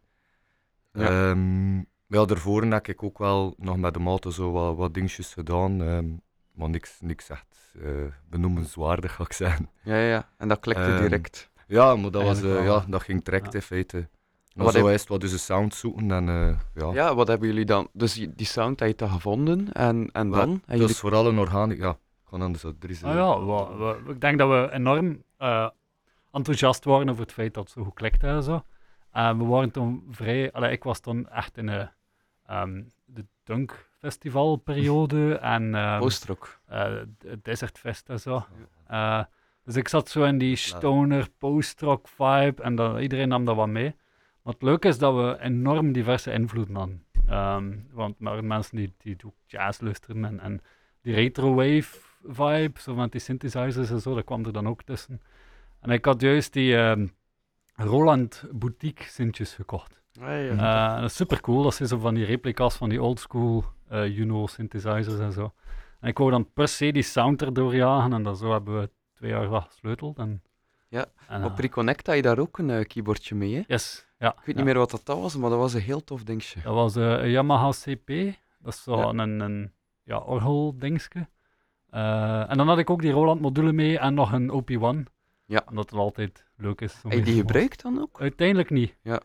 [0.93, 1.29] Ja.
[1.31, 5.33] Ehm, ja, daarvoor heb ik ook wel nog met de maten zo wat, wat dingetjes
[5.33, 5.81] gedaan.
[5.81, 6.07] ehm,
[6.51, 7.91] maar niks, niks echt eh,
[8.29, 9.69] benoemenswaardig, ga ik zeggen.
[9.83, 10.29] Ja, ja, ja.
[10.37, 11.49] En dat klikte direct.
[11.67, 13.51] Ja, maar dat, was, Eigenlijk eh, wel, ja, dat ging direct Ja.
[13.59, 14.07] in feite.
[14.55, 16.93] Maar Wat zo heb- is het wat dus een sound zoeken en eh, ja.
[16.93, 17.87] Ja, wat hebben jullie dan?
[17.93, 20.49] Dus die die sound heb je dan gevonden en, en dan?
[20.49, 20.89] En dat jullie...
[20.89, 23.03] is vooral een organisch, ja, Gewoon anders dat er is.
[23.03, 23.75] Ah ja, we-
[24.05, 25.69] we- ik denk dat we enorm eh,
[26.31, 28.63] enthousiast waren over het feit dat het zo goed klikte en zo.
[29.11, 30.51] En we waren toen vrij...
[30.51, 31.87] Allee, ik was toen echt in de,
[32.45, 36.59] ehm, de Dunk Festivalperiode en ehm, Post-rock.
[36.67, 38.45] eh, d- Desert Fest en zo.
[38.87, 39.23] Eh,
[39.67, 43.67] dus ik zat zo in die stoner post-rock vibe en dan, iedereen nam dat wat
[43.67, 43.95] mee.
[44.43, 47.03] Maar het leuke is dat we enorm diverse invloeden hadden.
[47.27, 50.61] Ehm, want maar mensen die, die ook jazz luisteren en, en
[51.01, 55.21] die retro-wave vibe, zo met die synthesizers en zo, dat kwam er dan ook tussen.
[55.79, 57.07] En ik had juist die ehm,
[57.73, 60.01] Roland Boutique sintjes gekocht.
[60.11, 60.93] ja.
[60.95, 61.63] Eh, dat is super cool.
[61.63, 65.53] Dat zijn zo van die replica's van die oldschool eh Juno synthesizers en zo.
[65.99, 68.89] En ik wou dan per se die sound erdoor jagen en dan zo hebben we
[69.17, 70.17] twee jaar wat gesleuteld.
[70.17, 70.41] En,
[70.89, 73.61] Ja, en, Op eh, Reconnect had je daar ook een eh, keyboardje mee, hè?
[73.67, 74.29] yes, ja.
[74.29, 74.53] Ik weet ja.
[74.53, 76.61] niet meer wat dat was, maar dat was een heel tof dingetje.
[76.61, 78.07] Dat was eh, een Yamaha CP.
[78.59, 79.07] Dat is zo Ja.
[79.07, 79.71] een, een
[80.03, 81.27] ja, orgeldingske.
[81.89, 85.11] Eh, en dan had ik ook die Roland module mee en nog een OP1.
[85.45, 85.63] Ja.
[85.69, 86.99] Omdat het altijd leuk is.
[87.03, 88.21] Heb je die gebruikt dan ook?
[88.21, 88.95] Uiteindelijk niet.
[89.01, 89.19] Ja.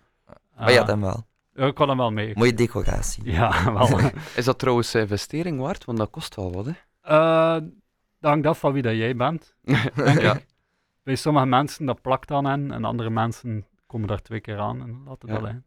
[0.57, 1.27] Maar je had hem wel.
[1.55, 2.33] ja, ik had hem wel mee.
[2.37, 3.31] Mooie decoratie.
[3.31, 3.99] Ja, wel.
[4.37, 5.85] Is dat trouwens een investering waard?
[5.85, 6.73] Want dat kost wel wat, hè?
[7.01, 7.57] Eh,
[8.23, 9.55] dat hangt af van wie dat jij bent.
[9.95, 10.35] Ja.
[10.37, 10.47] ik.
[11.03, 14.81] Bij sommige mensen dat plakt aan hen en andere mensen komen daar twee keer aan
[14.83, 15.39] en laten Ja.
[15.39, 15.65] dat in.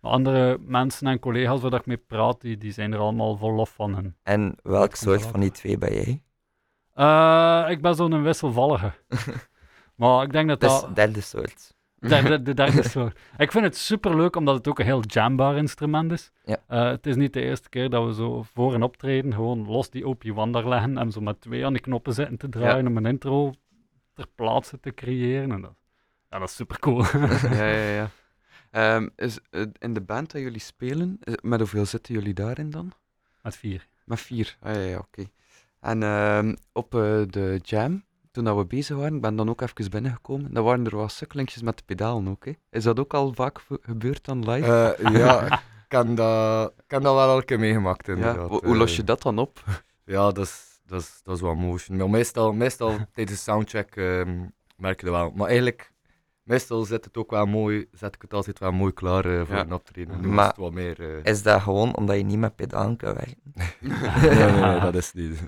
[0.00, 3.52] Maar andere mensen en collega's waar ik mee praat, die, die zijn er allemaal vol
[3.52, 3.94] lof van.
[3.94, 4.16] hen.
[4.22, 6.22] En welk soort van die twee ben jij?
[6.94, 8.92] Eh, ik ben zo'n wisselvallige.
[9.96, 10.88] maar ik denk dat Dat is dat...
[10.88, 11.74] de derde soort.
[12.08, 13.18] De, de derde soort.
[13.36, 16.30] Ik vind het super leuk omdat het ook een heel jambaar instrument is.
[16.44, 16.56] Ja.
[16.66, 19.90] Eh, het is niet de eerste keer dat we zo voor een optreden gewoon los
[19.90, 22.48] die op je wand daar leggen en zo met twee aan die knoppen zitten te
[22.48, 23.54] draaien om een intro
[24.14, 25.52] ter plaatse te creëren.
[25.52, 25.74] En dat,
[26.30, 27.04] ja, dat is super cool.
[27.58, 28.10] ja, ja, ja.
[28.70, 32.70] Ehm, is, eh, in de band dat jullie spelen, eh, met hoeveel zitten jullie daarin
[32.70, 32.92] dan?
[33.42, 33.88] met vier.
[34.04, 34.56] Met vier.
[34.60, 35.24] Ah ja, ja oké.
[35.80, 39.90] En ehm, op de jam, toen dat we bezig waren, ik ben dan ook even
[39.90, 42.44] binnengekomen, dan waren er wat sukkelinkjes met de pedalen ook.
[42.44, 42.52] Hè.
[42.70, 44.94] Is dat ook al vaak gebeurd dan live?
[44.98, 48.48] Eh, ja, ik kan dat, ik kan dat wel elke keer meegemaakt inderdaad.
[48.48, 49.64] Hoe, hoe los Eh, je dat dan op?
[50.04, 51.96] Ja, dat is, dat is, dat is wel motion.
[51.96, 54.44] Maar meestal, meestal tijdens de soundcheck ehm,
[54.76, 55.30] merk je dat wel.
[55.34, 55.92] Maar eigenlijk,
[56.42, 59.54] meestal zet het ook wel mooi, zet ik het altijd wel mooi klaar eh, voor
[59.56, 59.60] Ja.
[59.60, 60.20] een optreden.
[60.20, 61.00] Nu Maar- is het wat meer...
[61.18, 63.52] eh, Is dat gewoon omdat je niet met pedalen kan werken?
[63.80, 65.40] nee, nee, nee, dat is niet.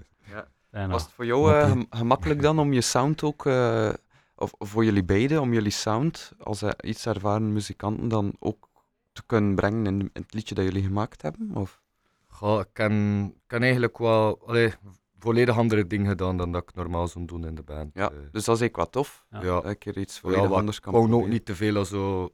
[0.74, 3.92] En, Was het voor jou eh, gem- gemakkelijk dan om je sound ook, eh,
[4.36, 8.68] of, voor jullie beiden, om jullie sound als eh, iets ervaren muzikanten dan ook
[9.12, 11.50] te kunnen brengen in, in het liedje dat jullie gemaakt hebben?
[11.56, 11.82] Of?
[12.26, 14.72] Goh, ik kan, kan eigenlijk wel allee,
[15.18, 17.90] volledig andere dingen gedaan dan dat ik normaal zou doen in de band.
[17.94, 18.16] Ja, eh.
[18.16, 19.24] dus dat is eigenlijk wat tof.
[19.30, 19.40] Ja.
[19.40, 21.88] Dat ik er iets Ja, volledig wat anders kan gewoon ook niet te veel als
[21.88, 22.30] zo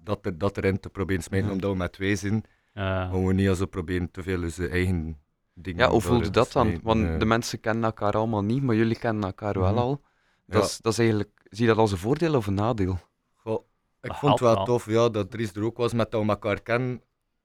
[0.00, 1.54] dat, er, dat erin te proberen smijten, Ja.
[1.54, 2.44] omdat we met twee zijn.
[2.72, 5.18] eh, Gewoon niet als we proberen te veel zijn eigen
[5.58, 5.84] dingen.
[5.84, 6.80] Ja, hoe voelde dat dan?
[6.82, 9.78] Want de mensen kennen elkaar allemaal niet, maar jullie kennen elkaar wel Mhm.
[9.80, 10.00] al.
[10.46, 10.66] Dat, Ja.
[10.66, 12.98] is, dat is eigenlijk, zie je dat als een voordeel of een nadeel?
[13.34, 13.64] Goh,
[14.00, 16.28] ik Dat vond het wel tof ja, dat Dries er ook was met dat we
[16.28, 17.02] elkaar kennen.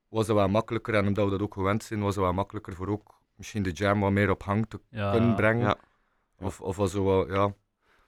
[0.08, 2.74] Was het wel makkelijker en omdat we dat ook gewend zijn, was het wel makkelijker
[2.74, 5.64] voor ook misschien de jam wat meer op hang te ja, kunnen brengen.
[5.66, 5.76] Ja.
[6.40, 7.54] Of, of was zo wel, ja.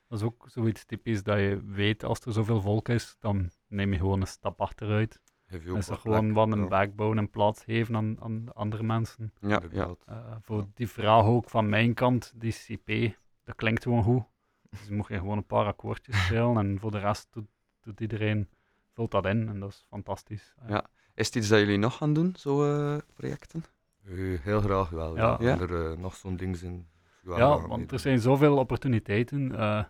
[0.09, 3.93] Dat is ook zoiets typisch dat je weet als er zoveel volk is, dan neem
[3.93, 5.21] je gewoon een stap achteruit.
[5.47, 8.17] Geef je ook Is er gewoon plek, wat een ja, backbone en plaats geven aan,
[8.21, 9.33] aan andere mensen.
[9.41, 9.95] Ja, ja.
[10.07, 14.23] Eh, voor die vraag ook van mijn kant, die CP, dat klinkt gewoon goed.
[14.71, 17.47] Dus moet je gewoon een paar akkoordjes spelen en voor de rest doet,
[17.81, 18.49] doet iedereen,
[18.95, 20.55] vult dat in en dat is fantastisch.
[20.63, 20.87] Eh, Ja.
[21.15, 23.65] Is het iets dat jullie nog gaan doen, zo eh, projecten?
[24.05, 25.17] Eh, heel graag wel.
[25.17, 25.37] Ja.
[25.41, 25.55] Ja.
[25.55, 25.61] Ja.
[25.61, 26.89] Er nog zo'n ding zijn.
[27.25, 29.57] Ja, want er zijn zoveel opportuniteiten.
[29.59, 29.85] eh,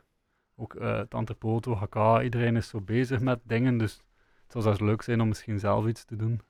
[0.57, 3.79] ook uh, Tante Poto, HK, iedereen is zo bezig met dingen.
[3.79, 4.04] Dus het
[4.49, 6.41] zou zelfs leuk zijn om misschien zelf iets te doen.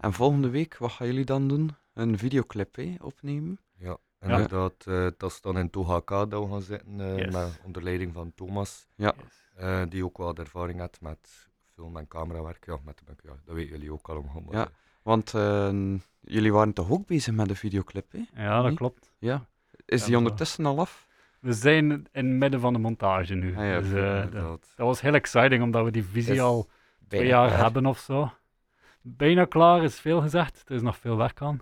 [0.00, 1.70] En volgende week, wat gaan jullie dan doen?
[1.94, 3.58] Een videoclip hè, opnemen?
[3.78, 4.86] Ja, inderdaad.
[4.86, 7.32] eh, dat is dan in Tohaka dat we gaan zitten, eh, Yes.
[7.34, 8.86] met, onder leiding van Thomas.
[8.96, 9.14] Ja.
[9.22, 9.50] Yes.
[9.54, 12.66] eh, die ook wel ervaring heeft met film- en camerawerk.
[12.66, 14.42] Ja, met, de- ja, dat weten jullie ook allemaal.
[14.46, 14.68] Maar, Ja.
[15.02, 15.72] Want eh,
[16.20, 18.42] jullie waren toch ook bezig met de videoclip, hè?
[18.44, 18.74] Ja, dat Nee?
[18.74, 19.12] klopt.
[19.18, 19.46] Ja.
[19.86, 21.08] Is Ja, die ondertussen al af?
[21.40, 23.56] We zijn in het midden van de montage nu.
[23.56, 26.68] Ah, ja, dus, eh, dat, dat was heel exciting, omdat we die visie Is al
[27.18, 27.60] twee jaar klaar.
[27.62, 28.32] hebben of zo.
[29.02, 30.62] Bijna klaar is veel gezegd.
[30.68, 31.60] Er is nog veel werk aan.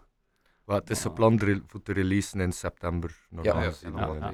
[0.64, 3.16] Maar het is gepland re- voor te releasen in september.
[3.30, 3.72] normaal Ja.
[3.82, 4.32] Ja, ja.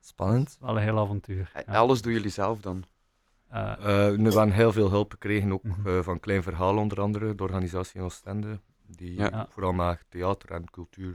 [0.00, 0.56] Spannend.
[0.60, 1.50] Wel een heel avontuur.
[1.66, 1.72] Ja.
[1.74, 2.84] Alles doen jullie zelf dan?
[3.48, 5.88] Eh, Eh, we hebben heel veel hulp gekregen, ook Mhm.
[5.88, 8.60] eh, van Klein Verhaal onder andere, de organisatie in Oostende.
[8.96, 9.46] Die Ja.
[9.50, 11.14] Vooral met theater en cultuur.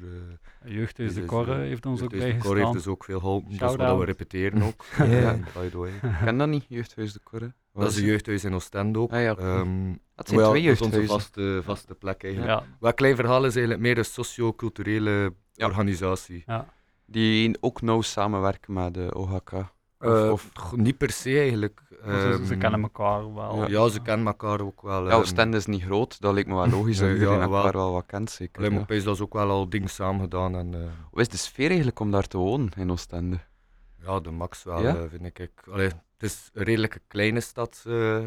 [0.64, 2.74] eh Jeugdhuis de dus, Korre eh, heeft ons ook Jeugdhuis de Cor heeft bijgestaan.
[2.74, 3.58] dus ook veel geholpen.
[3.58, 4.86] Dat is wat we repeteren ook.
[4.98, 5.32] Ja.
[5.34, 7.54] Ik ken dat niet, Jeugdhuis de Korre.
[7.74, 9.12] Dat is een jeugdhuis in Oostende ook.
[9.12, 9.36] Ah ja.
[9.36, 11.08] Ehm, Dat zijn wel, twee dat is onze jeugdhuizen.
[11.08, 12.60] vaste, vaste plek eigenlijk.
[12.60, 15.66] Ja, Wat Klein Verhaal is eigenlijk meer een socio-culturele Ja.
[15.66, 16.44] organisatie.
[16.46, 16.74] ja.
[17.08, 19.52] Die ook nauw samenwerken met de OHK.
[20.06, 21.82] Of, Eh, of, niet per se eigenlijk.
[21.90, 23.70] Ze, ze Ehm, kennen elkaar wel.
[23.70, 25.04] Ja, ze kennen elkaar ook wel.
[25.06, 25.20] ja, ehm.
[25.20, 27.72] Oostende is niet groot, dat lijkt me wel logisch dat Ja, iedereen ja, elkaar wel.
[27.84, 28.64] wel wat kent, zeker.
[28.66, 29.04] Alleen ja.
[29.04, 30.56] dat ze ook wel al dingen samen gedaan.
[30.56, 30.80] En, eh,
[31.12, 33.40] Hoe is de sfeer eigenlijk om daar te wonen in Oostende?
[34.06, 34.96] ja, de max wel, Ja?
[34.96, 35.52] eh, vind ik.
[35.72, 37.84] Allee, het is een redelijke kleine stad.
[37.88, 38.26] eh,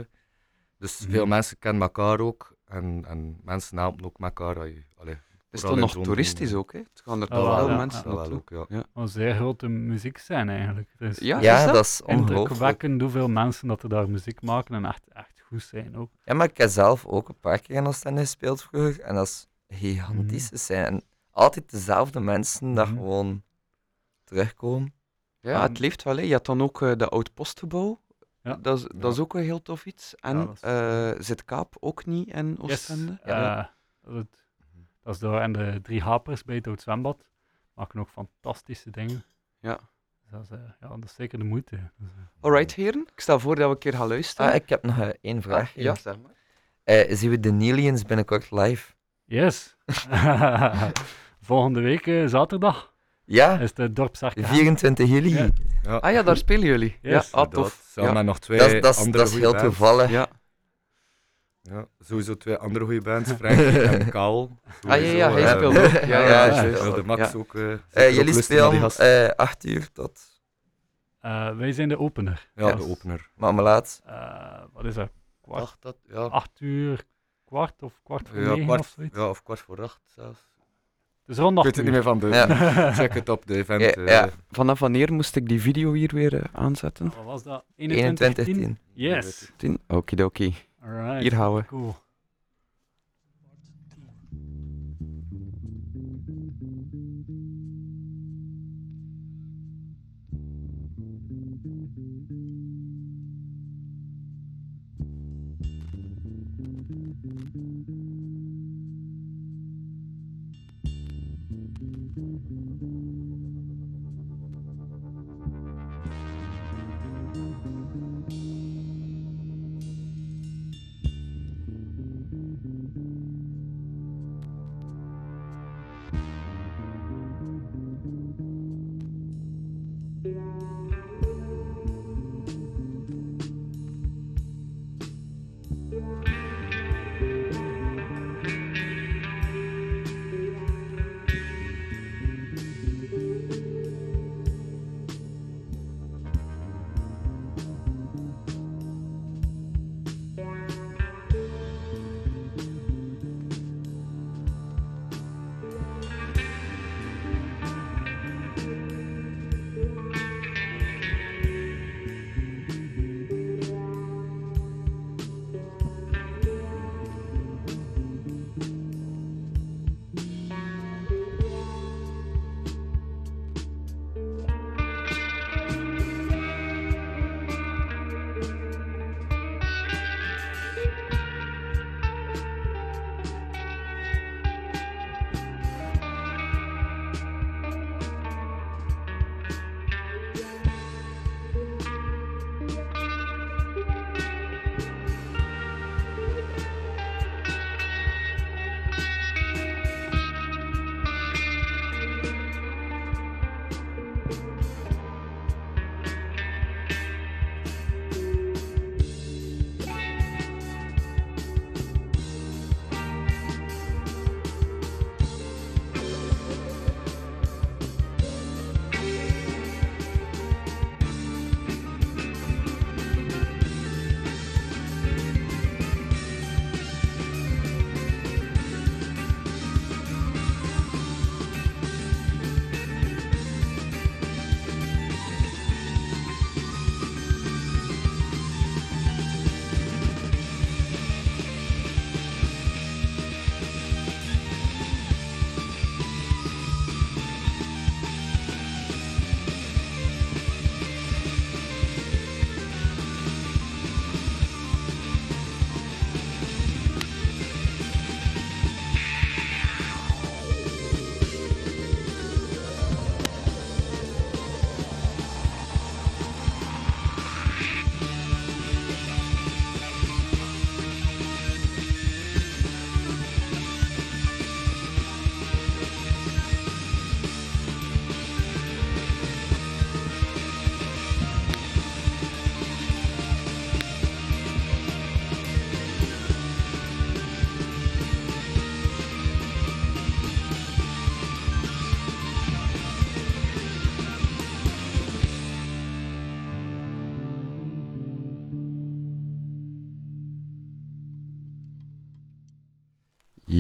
[0.79, 1.11] dus Mhm.
[1.11, 2.57] veel mensen kennen elkaar ook.
[2.66, 4.57] En, en mensen helpen ook elkaar.
[4.57, 5.18] Allee,
[5.51, 6.72] Is in nog toeristisch ook?
[6.72, 6.78] Hè?
[6.78, 8.42] Het gaan er Ja, toch wel, ja, mensen wel naartoe.
[8.55, 8.84] ook, ja.
[8.94, 10.90] Een zeer grote muziek zijn eigenlijk.
[10.99, 11.84] Dus Ja, Ja, is dat?
[11.84, 12.38] is ongelooflijk.
[12.38, 16.11] indrukwekkend hoeveel mensen dat er daar muziek maken en echt, echt goed zijn ook.
[16.24, 19.01] Ja, maar ik heb zelf ook een paar keer in Oostende gespeeld vroeger.
[19.01, 19.78] En dat is Mhm.
[19.80, 20.51] gigantisch.
[20.51, 22.96] Het zijn en altijd dezelfde mensen daar Mhm.
[22.96, 23.42] gewoon
[24.24, 24.92] terugkomen.
[25.40, 26.16] Ja, het leeft wel.
[26.16, 26.22] Hè.
[26.22, 28.01] Je hebt dan ook eh, de oud postgebouw.
[28.42, 28.55] Ja.
[28.62, 30.14] Dat, is, dat is ook een heel tof iets.
[30.14, 30.61] En Ja, is-
[31.16, 33.18] eh, zit Kaap ook niet in Yes, Oostende?
[33.22, 33.64] eh,
[34.03, 34.26] dat,
[35.09, 37.24] dat is door en de drie hapers bij het Oud Zwembad.
[37.74, 39.24] Maken ook fantastische dingen.
[39.61, 39.78] Ja.
[40.22, 41.76] Dus dat, is, eh, ja, dat is zeker de moeite.
[41.76, 43.06] Dus, eh, Alright, heren.
[43.14, 44.50] Ik stel voor dat we een keer gaan luisteren.
[44.50, 45.72] Ah, ik heb nog eh, één vraag.
[45.74, 46.32] ja, zeg maar.
[46.84, 48.92] Eh, zien we de Nelians binnenkort live?
[49.24, 49.76] Yes.
[51.40, 52.94] Volgende week eh, zaterdag
[53.24, 54.46] Ja, is de dorpsarcade.
[54.46, 55.34] 24 juli.
[55.34, 55.48] Ja.
[55.82, 56.98] Ja, Ah ja, daar spelen jullie.
[57.02, 57.30] Yes.
[57.30, 57.88] Ja, ah, tof.
[57.92, 58.22] Samen Ja.
[58.22, 60.11] nog twee Dat, is- dat, is- andere dat is goeie heel toevallig.
[60.11, 60.28] Ja.
[61.71, 64.59] Ja, sowieso twee andere goede bands, Frankie en Kaal.
[64.87, 65.57] Ah ja, ja, hij Ja.
[65.57, 65.91] speelt ook.
[66.12, 67.39] Ja, ja, Ja, ja, Max Ja.
[67.39, 67.55] ook.
[67.55, 70.21] eh, Eh, ook jullie spelen eh 8 uur tot
[71.21, 72.51] Eh, wij zijn de opener.
[72.55, 73.31] Ja, de opener.
[73.35, 74.03] marmelaat.
[74.07, 75.11] Eh, wat is dat?
[75.43, 76.21] Kwart, Acht, dat, ja.
[76.21, 77.05] acht uur,
[77.45, 79.16] kwart of kwart voor ja, negen kwart, of zoiets.
[79.16, 80.49] ja, of kwart voor acht zelfs.
[81.27, 81.93] Het is rond Ik acht weet het uur.
[81.93, 82.29] niet meer van de.
[82.77, 82.93] Ja.
[83.01, 83.97] Check het op de event.
[83.97, 84.25] Eh.
[84.51, 87.12] Vanaf wanneer moest ik die video hier weer eh, aanzetten?
[87.16, 87.64] Wat was dat?
[87.77, 88.79] 21 21 10.
[88.93, 89.51] Yes.
[89.57, 89.81] 10?
[89.89, 90.55] Okidoki.
[90.85, 91.22] Alright.
[91.22, 91.64] Hier gaan we.
[91.64, 91.95] Cool.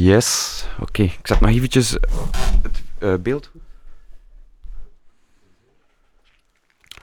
[0.08, 1.02] Yes, oké.
[1.02, 1.90] Ik zet nog eventjes
[2.62, 3.50] het eh, beeld.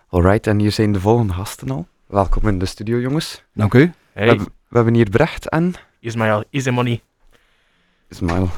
[0.09, 1.87] Alright, en hier zijn de volgende gasten al.
[2.05, 3.43] Welkom in de studio, jongens.
[3.53, 3.93] Dank u.
[4.13, 7.01] We, hebben, we hebben hier Brecht en Ismail, easy money.
[8.09, 8.49] Ismail.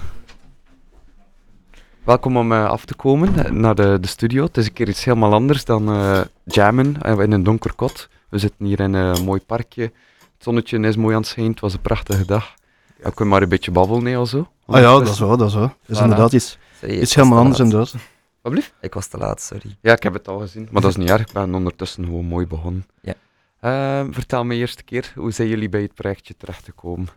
[2.03, 4.43] Welkom om eh, af te komen eh, naar de, de studio.
[4.43, 8.09] Het is een keer iets helemaal anders dan eh, jammen in een donker kot.
[8.29, 9.83] We zitten hier in een mooi parkje.
[9.83, 11.51] Het zonnetje is mooi aan het schijnen.
[11.51, 12.56] Het was een prachtige dag.
[12.97, 14.47] We kunnen maar een beetje babbelen, nee, al zo.
[14.65, 15.67] Ah ja, dat is wel, dat is wel.
[15.67, 16.01] Dat is Voilà.
[16.01, 17.95] inderdaad iets, Sorry, ik iets helemaal anders inderdaad.
[18.41, 18.73] Wat blieft?
[18.81, 19.77] Ik was te laat, sorry.
[19.81, 20.67] Ja, ik heb het al gezien.
[20.71, 21.21] Maar dat is niet erg.
[21.21, 22.85] Ik ben ondertussen gewoon mooi begonnen.
[23.01, 23.13] Ja.
[23.59, 27.07] Eh, vertel me eerst een keer, hoe zijn jullie bij het projectje terechtgekomen?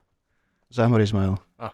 [0.68, 1.42] Zeg maar Ismail.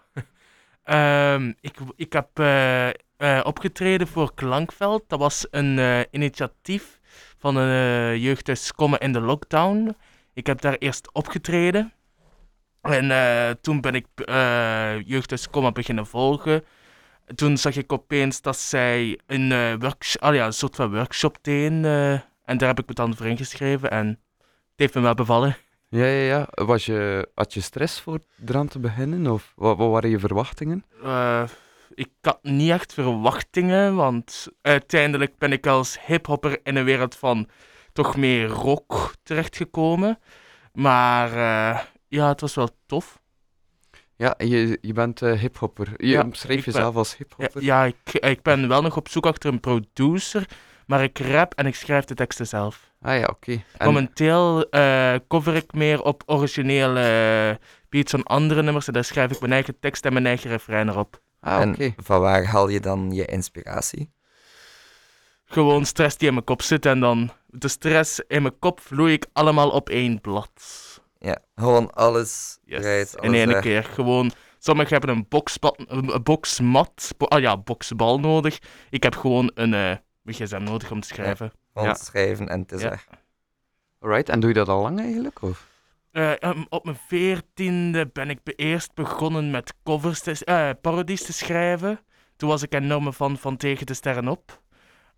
[0.84, 2.94] Ehm, ik, ik heb eh, eh,
[3.42, 5.02] opgetreden voor Klankveld.
[5.06, 7.00] Dat was een eh, initiatief
[7.38, 9.96] van een jeugdhuis Kommen in de Lockdown.
[10.34, 11.92] Ik heb daar eerst opgetreden.
[12.88, 16.64] En eh, toen ben ik eh jeugdhuis Kommen beginnen volgen.
[17.34, 21.38] Toen zag ik opeens dat zij een, eh, worksh- ah, ja, een soort van workshop
[21.42, 21.84] deden.
[22.44, 23.90] en daar heb ik me dan voor ingeschreven.
[23.90, 25.56] En het heeft me wel bevallen.
[25.88, 26.48] Ja, ja, ja.
[26.64, 29.26] Was je, had je stress voor eraan te beginnen?
[29.32, 30.84] Of wat, wat waren je verwachtingen?
[31.94, 37.48] Ik had niet echt verwachtingen, want uiteindelijk ben ik als hiphopper in een wereld van
[37.92, 40.18] toch meer rock terechtgekomen.
[40.72, 41.30] Maar
[42.08, 43.20] ja, het was wel tof.
[44.16, 45.92] Ja, je, je bent eh hiphopper.
[45.96, 47.62] Je Ja, ben- jezelf als Ja, hiphopper.
[47.62, 50.48] ja ik, ik ben wel nog op zoek achter een producer,
[50.86, 52.92] maar ik rap en ik schrijf de teksten zelf.
[53.00, 53.62] Ah ja, oké.
[53.76, 59.30] En- Momenteel eh, cover ik meer op originele beats van andere nummers en daar schrijf
[59.30, 61.20] ik mijn eigen tekst en mijn eigen refrein erop.
[61.40, 61.94] Ah, en oké.
[61.96, 64.14] van waar haal je dan je inspiratie?
[65.48, 69.12] gewoon stress die in mijn kop zit en dan de stress in mijn kop vloei
[69.12, 70.50] ik allemaal op één blad.
[71.26, 72.80] Ja, gewoon alles Yes.
[72.84, 73.62] eruit, in één weg.
[73.62, 73.84] keer.
[73.84, 78.58] Gewoon, sommigen hebben een boksbal, een een boksmat, bo- ah ja, boksbal nodig.
[78.90, 81.52] Ik heb gewoon een eh gsm nodig om te schrijven.
[81.72, 81.94] Gewoon Ja.
[81.94, 82.76] schrijven en Ja.
[82.88, 83.06] weg.
[84.00, 85.42] Alright, en doe je dat al lang eigenlijk?
[85.42, 85.68] Of?
[86.10, 91.22] Eh, ehm, op mijn veertiende ben ik be- eerst begonnen met covers, te, eh, parodies
[91.24, 92.00] te schrijven.
[92.36, 94.60] Toen was ik enorme fan van Tegen de Sterren op.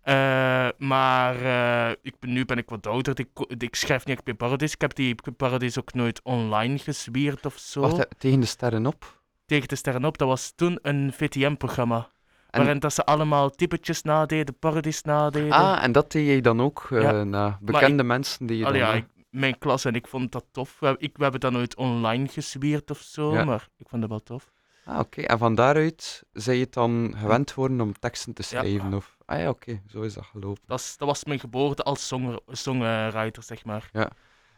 [0.01, 3.19] Eh, maar eh, ik ben, nu ben ik wat ouder.
[3.19, 3.27] Ik,
[3.57, 4.73] ik schrijf niet echt meer parodies.
[4.73, 7.81] Ik heb die parodies ook nooit online gezwierd of zo.
[7.81, 9.17] Wacht, tegen de sterren op?
[9.45, 12.09] Tegen de Sterren op, dat was toen een VTM-programma.
[12.49, 15.51] En- Waarin dat ze allemaal typetjes nadeden, parodies nadeden.
[15.51, 17.23] Ah, en dat deed jij dan ook Ja.
[17.23, 18.89] na bekende mensen die je Allee, dan...
[18.89, 20.79] ja, ik- mijn klas en ik vond dat tof.
[20.79, 23.43] We, ik, we hebben dat nooit online gezwierd of zo, Ja.
[23.43, 24.51] maar ik vond dat wel tof.
[24.85, 25.21] Ah, oké.
[25.21, 28.93] En van daaruit zijn je het dan gewend worden om teksten te schrijven?
[28.93, 29.17] Of...
[29.29, 29.81] Ah ja, oké.
[29.87, 30.61] Zo is dat gelopen.
[30.65, 32.13] Dat, is- dat was mijn geboorte als
[32.47, 33.89] songwriter, zeg maar.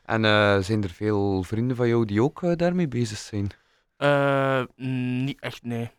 [0.06, 3.50] En eh, zijn er veel vrienden van jou die ook eh, daarmee bezig zijn?
[3.98, 5.90] Eh, mm, niet echt, nee.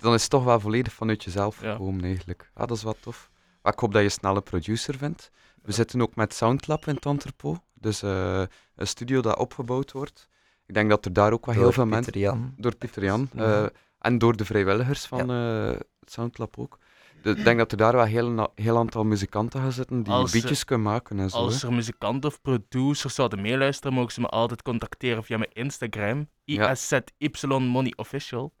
[0.00, 1.72] Dan is het toch wel volledig vanuit jezelf Ja.
[1.72, 2.50] gekomen eigenlijk.
[2.54, 3.30] Ah, dat is wat tof.
[3.62, 5.30] Maar ik hoop dat je snel een producer vindt.
[5.62, 7.58] We zitten ook met Soundlab in het entrepot.
[7.74, 8.42] Dus eh,
[8.76, 10.28] een studio dat opgebouwd wordt.
[10.66, 12.12] Ik denk dat er daar ook wel heel veel mensen...
[12.12, 12.54] Pieter Jan.
[12.56, 13.28] Door Pieter Jan.
[13.34, 13.62] Ja.
[13.62, 13.68] eh,
[13.98, 15.66] en door de vrijwilligers van eh,
[16.00, 16.78] het Soundlab ook.
[17.24, 20.32] Ik denk dat er daar wel heel, na- heel aantal muzikanten gaan zitten die Als,
[20.34, 21.36] eh, beatjes kunnen maken en zo.
[21.36, 21.68] Als hè.
[21.68, 26.28] er muzikanten of producers zouden meeluisteren, mogen ze me altijd contacteren via mijn Instagram.
[26.44, 26.70] Ja.
[27.18, 28.52] ISZY Money Official.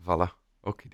[0.00, 0.88] Voilà, oké,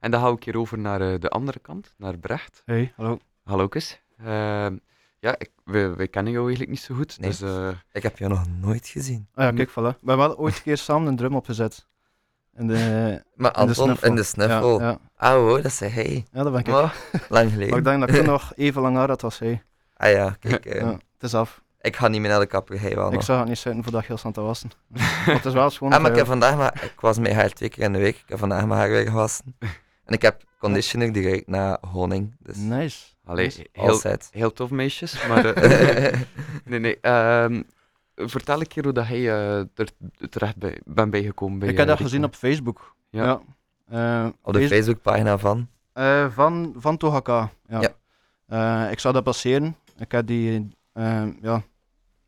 [0.00, 2.62] En dan ga ik hier over naar eh, de andere kant, naar Brecht.
[2.64, 3.18] Hey, hallo.
[3.44, 4.02] Hallo, Kus.
[4.18, 4.76] Ehm,
[5.18, 7.30] ja, ik, wij, wij kennen jou eigenlijk niet zo goed, Nee.
[7.30, 7.40] dus...
[7.40, 9.28] eh, Ik heb jou nog nooit gezien.
[9.34, 9.74] Ah ja, kijk, voilà.
[9.74, 11.86] We hebben wel ooit een keer samen een drum opgezet.
[12.58, 12.74] In de,
[13.34, 14.08] Maar in de Anton, snuffel.
[14.08, 14.80] in de snuffel.
[14.80, 14.98] Ja, ja.
[15.16, 16.24] Ah, wow, dat zei hij.
[16.32, 16.68] ja, dat ben ik.
[16.68, 16.90] Oh,
[17.28, 17.68] lang geleden.
[17.70, 19.62] Maar ik denk dat ik nog even lang haar had als hij.
[19.96, 20.66] Ah ja, kijk.
[20.66, 21.60] eh, Ja, het is af.
[21.80, 23.24] Ik ga niet meer naar de kapper, hij wel Ik nog.
[23.24, 24.70] zag het niet zitten voordat ik heel snel te wassen.
[25.36, 25.92] het is wel schoon.
[25.92, 26.80] Ah, maar ik heb vandaag maar...
[26.84, 28.16] Ik was met haar twee keer in de week.
[28.16, 29.56] Ik heb vandaag mijn haar weer gewassen.
[30.04, 32.36] En ik heb conditioner die ruikt naar honing.
[32.38, 32.98] Dus Nice.
[33.24, 33.66] allee, Nice.
[33.72, 34.28] heel, altijd.
[34.32, 35.44] heel tof meisjes, maar...
[35.54, 36.12] eh,
[36.64, 36.98] nee, nee.
[37.00, 37.62] ehm,
[38.16, 39.88] vertel een keer hoe dat hij eh, er
[40.30, 41.58] terecht bij, bent bijgekomen.
[41.58, 42.94] Bij, ik heb eh, dat gezien op Facebook.
[43.10, 43.24] Ja.
[43.24, 44.24] Ja.
[44.24, 45.68] Eh, Op de Facebookpagina van.
[45.92, 47.80] Eh, van, van Tohaka, ja.
[47.80, 47.94] Ja.
[48.84, 49.76] Eh, ik zag dat passeren.
[49.98, 50.68] Ik heb die,
[51.42, 51.62] ja,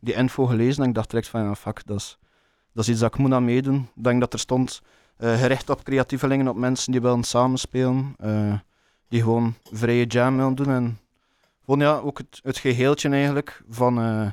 [0.01, 2.19] die info gelezen en ik dacht direct van, ja, fuck, dat is,
[2.73, 3.89] dat is iets dat ik moet aan meedoen.
[3.97, 4.83] Ik denk dat er stond,
[5.17, 8.55] eh, gericht op creatievelingen, op mensen die willen samenspelen, eh,
[9.09, 10.69] die gewoon vrije jam willen doen.
[10.71, 10.99] En
[11.65, 14.27] gewoon, ja, ook het, het geheeltje eigenlijk, van eh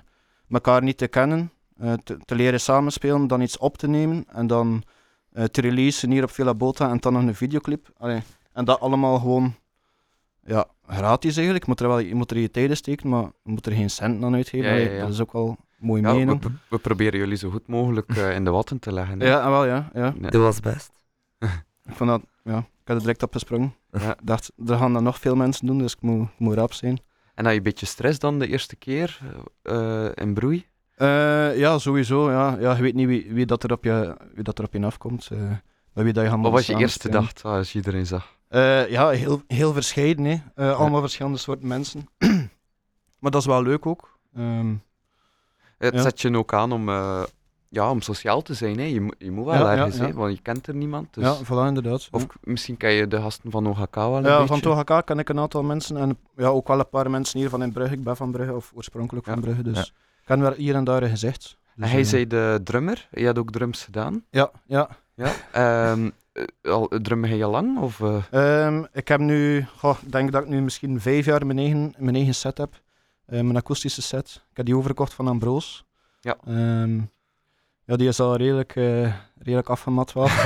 [0.56, 4.48] elkaar niet te kennen, eh, te, te leren samenspelen, dan iets op te nemen en
[4.48, 4.84] dan
[5.32, 7.90] eh, te releasen hier op Villa Bota en dan nog een videoclip.
[7.98, 8.22] Allee,
[8.54, 9.56] en dat allemaal gewoon
[10.44, 11.66] ja, gratis eigenlijk.
[11.66, 13.90] Je moet er wel je moet er je tijden steken, maar je moet er geen
[13.90, 14.70] cent aan uitgeven.
[14.70, 15.00] Ja, ja.
[15.00, 16.44] Dat is ook wel mooi Ja, we, mening.
[16.44, 19.20] we- we proberen jullie zo goed mogelijk eh, in de watten te leggen.
[19.20, 19.28] hè.
[19.28, 19.90] Ja, ah, wel ja.
[19.94, 20.14] ja.
[20.18, 20.32] Nee.
[20.32, 20.92] Dat was best.
[21.90, 23.76] ik vond dat, ja, ik had er direct op gesprongen.
[23.92, 24.12] Ja.
[24.12, 26.74] Ik dacht, er gaan dat nog veel mensen doen, dus ik moet, ik moet rap
[26.74, 27.00] zijn.
[27.36, 29.20] En had je een beetje stress dan de eerste keer
[29.62, 30.66] eh, in broei?
[30.96, 32.32] Eh, ja, sowieso.
[32.32, 32.58] Ja.
[32.60, 34.86] Ja, je weet niet wie, wie, dat er op je, wie dat er op je
[34.86, 35.30] afkomt.
[35.94, 38.38] bij wie dat je Wat was je eerste dag als je iedereen zag?
[38.90, 40.26] Ja, heel, heel verscheiden.
[40.56, 40.74] Hè.
[40.74, 42.08] Allemaal verschillende soorten mensen.
[43.20, 44.18] maar dat is wel leuk ook.
[44.36, 44.74] Ehm,
[45.78, 46.02] Het Ja.
[46.02, 46.90] zet je ook aan om,
[47.76, 48.78] ja, om sociaal te zijn.
[48.78, 48.84] Hè.
[48.84, 51.14] Je, moet- je moet wel Ja, ja, ergens, hè, want je kent er niemand.
[51.14, 51.24] Dus...
[51.24, 52.08] Ja, voilà, inderdaad.
[52.12, 54.48] Of misschien ken je de gasten van OHK wel een Ja, beetje.
[54.48, 55.98] van Tohaka ken ik een aantal mensen.
[55.98, 57.94] En ja, ook wel een paar mensen hier van in Brugge.
[57.94, 59.40] Ik ben van Brugge, of oorspronkelijk van.
[59.42, 59.62] Brugge.
[59.62, 59.94] Dus ik
[60.26, 61.58] ken wel hier en daar een gezicht.
[61.76, 63.08] En Dus, hij eh, zei de drummer.
[63.12, 64.24] Je had ook drums gedaan.
[64.30, 64.90] Ja, ja.
[65.16, 65.32] Ja.
[65.52, 65.94] Eh,
[66.72, 67.80] al, drummen al lang?
[67.80, 68.02] Of?
[68.32, 72.16] Ehm, ik heb nu, goh, denk dat ik nu misschien vijf jaar mijn eigen, mijn
[72.16, 72.82] eigen set heb.
[73.26, 74.42] Mijn akoestische set.
[74.52, 75.86] Ik heb die overgekocht van Ambroos.
[76.22, 76.38] Ja.
[76.48, 77.00] Ehm,
[77.86, 80.28] ja, die is al redelijk, eh, redelijk afgemat wel.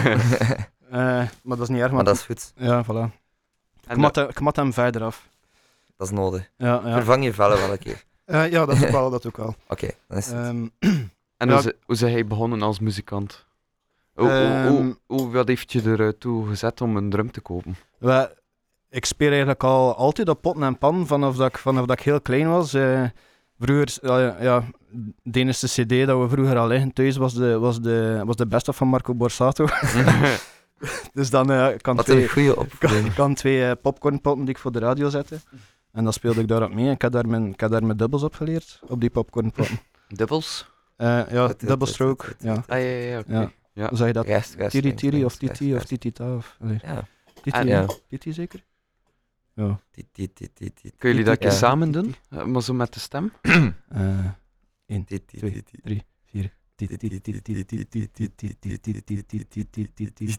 [0.89, 0.95] Eh,
[1.43, 1.91] maar dat is niet erg.
[1.91, 2.53] maar dat is goed.
[2.55, 3.13] Ja, voilà.
[3.89, 5.27] Ik mat, hem- ik mat hem verder af.
[5.97, 6.49] Dat is nodig.
[6.57, 6.93] Ja, ja.
[6.93, 8.03] Vervang je vellen wel een keer.
[8.25, 9.09] Eh, ja, dat ook wel.
[9.19, 9.55] Dat ook wel.
[9.67, 10.35] Oké, dan is het.
[10.35, 10.67] Ehm,
[11.37, 11.53] En Ja.
[11.53, 13.45] hoe, ze- hoe is hij begonnen als muzikant?
[14.13, 14.67] Hoe, hoe- Ehm.
[14.67, 17.75] hoe, hoe- wat heeft je ertoe gezet om een drum te kopen?
[18.89, 22.05] Ik speel eigenlijk al altijd op potten en pan vanaf dat ik, vanaf dat ik
[22.05, 22.73] heel klein was.
[23.59, 24.63] Vroeger, ja, ja,
[25.23, 28.47] de enige cd dat we vroeger al liggen thuis was de, was de, was de
[28.47, 29.67] beste van Marco Borsato.
[31.13, 32.27] dus dan eh, kan Wat twee,
[32.79, 35.39] kan, kan twee popcornpotten die ik voor de radio zette.
[35.91, 36.85] En dan speelde ik daarop mee.
[36.85, 39.79] En ik heb daar mijn, ik heb daar mijn dubbels op geleerd, op die popcornpotten.
[40.07, 40.69] Dubbels?
[40.95, 42.35] Eh, ja, double stroke.
[42.39, 42.63] Ja.
[42.67, 43.51] Ah, ja, ja, ja, oké.
[43.73, 43.89] Ja.
[43.95, 44.71] Zeg je dat?
[44.71, 45.83] Tiri Tiri of Titi of.
[45.83, 46.57] Titita of...
[46.81, 47.07] Ja.
[47.43, 47.85] Titi, Ah, ja.
[48.09, 48.63] Titi zeker?
[49.67, 49.79] Ja.
[49.91, 51.49] Ti- ti- ti- ti- Kunnen jullie dat Ja.
[51.49, 52.15] samen doen?
[52.29, 53.31] Eh, Maar zo met de stem?
[53.41, 54.25] Eh,
[54.85, 56.03] ti- ti- twee, ti- ti- drie,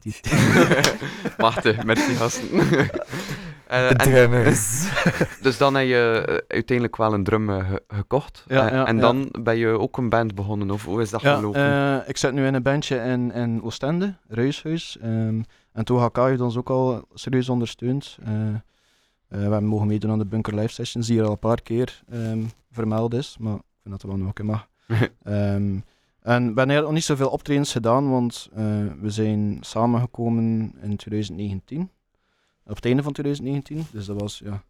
[0.01, 0.95] vier.
[1.37, 2.49] Wacht, hè, met die gasten.
[2.51, 4.89] Eh, De en- drummers.
[5.43, 8.45] dus dan heb je eh, uiteindelijk wel een drum eh, ge- gekocht.
[8.47, 9.01] Ja, Eh, ja, en ja.
[9.01, 11.61] dan ben je ook een band begonnen, of hoe is dat Ja, gelopen?
[11.61, 14.99] eh, ik zit nu in een bandje in, in Oostende, Ruishuis.
[15.01, 15.41] ehm,
[15.73, 18.18] en TOHK heeft ons ook al serieus ondersteund.
[18.25, 18.55] Eh, eh,
[19.37, 22.03] we hebben mogen meedoen aan de Bunker Live Sessions, die er al een paar keer
[22.09, 23.37] ehm, vermeld is.
[23.39, 24.68] Maar ik vind dat er wel nog een keer mag.
[25.22, 25.78] Ehm,
[26.22, 28.64] en we hebben eigenlijk nog niet zoveel optredens gedaan, want eh,
[29.01, 31.91] we zijn samengekomen in 2019.
[32.66, 33.87] Op het einde van 2019.
[33.93, 34.62] Dus dat was ja,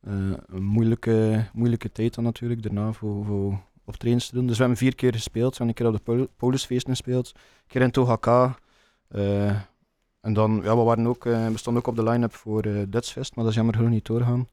[0.00, 0.12] eh,
[0.46, 4.46] een moeilijke, moeilijke tijd dan natuurlijk daarna voor, voor optredens te doen.
[4.46, 5.56] Dus we hebben vier keer gespeeld.
[5.58, 8.58] We hebben een keer op de Pol- Polisfeesten gespeeld, een keer in Tohaka.
[9.08, 9.56] eh,
[10.24, 12.82] en dan, ja, we, waren ook, eh, we stonden ook op de line-up voor eh
[12.88, 14.48] Dutchfest, maar dat is jammer genoeg niet doorgaan.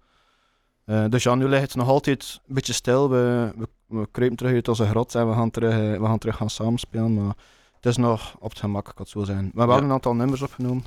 [0.85, 3.09] Eh, dus ja, nu ligt het nog altijd een beetje stil.
[3.09, 6.35] We, we, we kruipen terug uit onze grot en we gaan terug, we gaan, terug
[6.35, 7.13] gaan samenspelen.
[7.13, 7.35] Maar
[7.75, 9.37] het is nog op het gemak, ik kan het zo zijn.
[9.53, 9.83] We hebben wel Ja.
[9.83, 10.85] een aantal nummers opgenomen.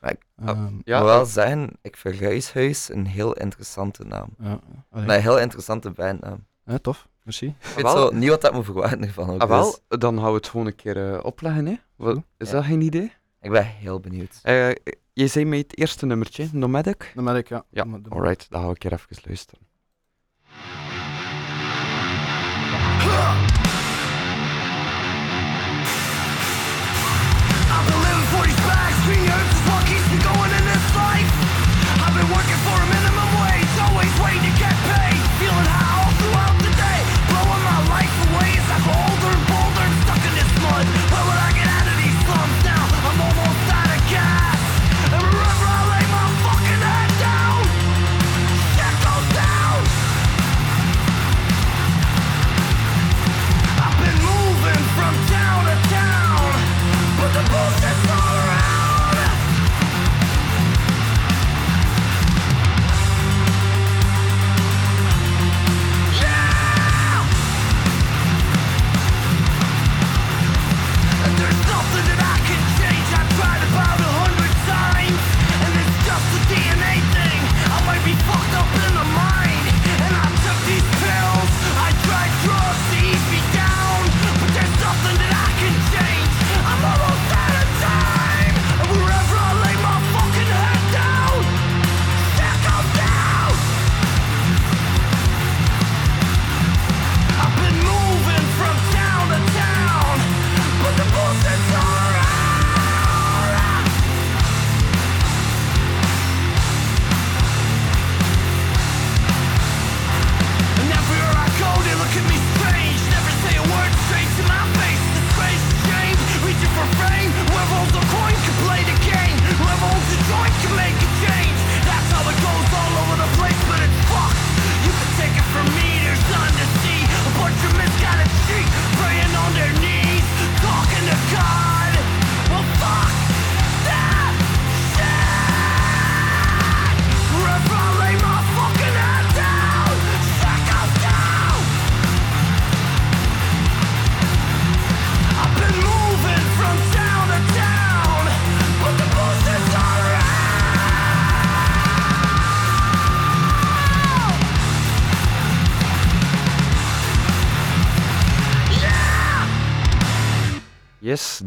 [0.00, 4.28] Maar ik- Ehm, Ja, Ik wil wel zeggen, ik vind Ruishuis een heel interessante naam.
[4.38, 4.58] ja,
[4.90, 6.46] een heel interessante bandnaam.
[6.64, 7.46] Eh, tof, merci.
[7.46, 7.96] Ik weet wel.
[7.96, 9.30] zo niet wat dat moet verwachten ervan.
[9.30, 11.66] ook, ah, wel, dus dan gaan we het gewoon een keer eh, opleggen.
[11.66, 11.74] Hè?
[11.96, 12.54] Wat, is Ja.
[12.54, 13.12] dat geen idee?
[13.44, 14.38] Ik ben heel benieuwd.
[14.42, 14.70] Eh,
[15.12, 17.12] je zei mij het eerste nummertje, Nomadic.
[17.14, 17.64] Ik, ja.
[17.70, 19.60] Ja, alright, dan gaan we een keer even luisteren.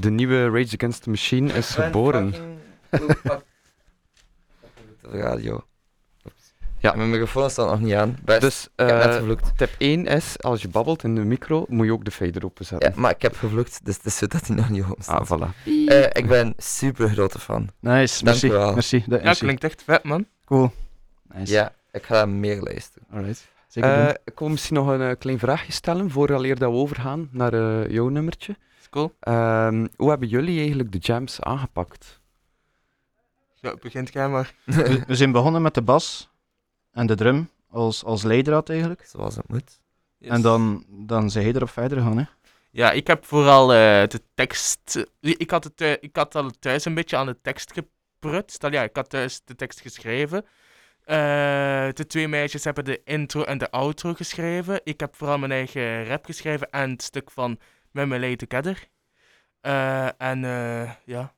[0.08, 2.34] De nieuwe Rage Against the Machine is geboren.
[2.90, 3.38] De
[5.28, 5.66] radio.
[6.80, 6.96] Ja.
[6.96, 8.18] Mijn microfoon staat nog niet aan.
[8.24, 8.42] Best.
[8.42, 9.58] Dus ik heb net eh, gevloekt.
[9.58, 12.90] tip 1 is, als je babbelt in de micro, moet je ook de fader openzetten.
[12.94, 15.32] Ja, maar ik heb gevloekt, dus het is zo dat hij nog niet open staat.
[15.32, 15.64] Ah, voilà.
[15.66, 17.70] Eh, ik ben super grote fan.
[17.80, 18.50] Nice, Dank merci.
[18.50, 18.74] wel.
[18.74, 19.04] merci.
[19.08, 20.26] Dat Ja, klinkt echt vet, man.
[20.46, 20.72] Cool.
[21.34, 21.54] Nice.
[21.54, 23.08] Ja, ik ga meer luisteren.
[23.12, 23.48] Alright.
[23.68, 24.08] Zeker doen.
[24.08, 27.92] Eh, ik wil misschien nog een eh, klein vraagje stellen, vooraleer dat we overgaan naar
[27.92, 28.56] jouw nummertje.
[28.90, 29.16] Cool.
[29.20, 32.20] Ehm, hoe hebben jullie eigenlijk de jams aangepakt?
[33.56, 34.54] Ja, begint jij maar.
[34.66, 36.30] we, we zijn begonnen met de bas
[36.92, 39.06] en de drum als, als leidraad eigenlijk.
[39.06, 39.80] Zoals het moet.
[40.20, 42.18] En dan, dan zijn hij erop verder gegaan.
[42.18, 42.24] Hè.
[42.72, 45.06] Ja, ik heb vooral eh, de tekst.
[45.20, 48.64] Ik had, het, eh, ik had al thuis een beetje aan de tekst geprutst.
[48.64, 50.46] Al ja, ik had thuis de tekst geschreven.
[51.04, 54.82] Eh, de twee meisjes hebben de intro en de outro geschreven.
[54.84, 57.60] Ik heb vooral mijn eigen rap geschreven en het stuk van
[57.98, 58.88] Met Me Lay Together.
[59.62, 61.34] Eh, en eh, ja.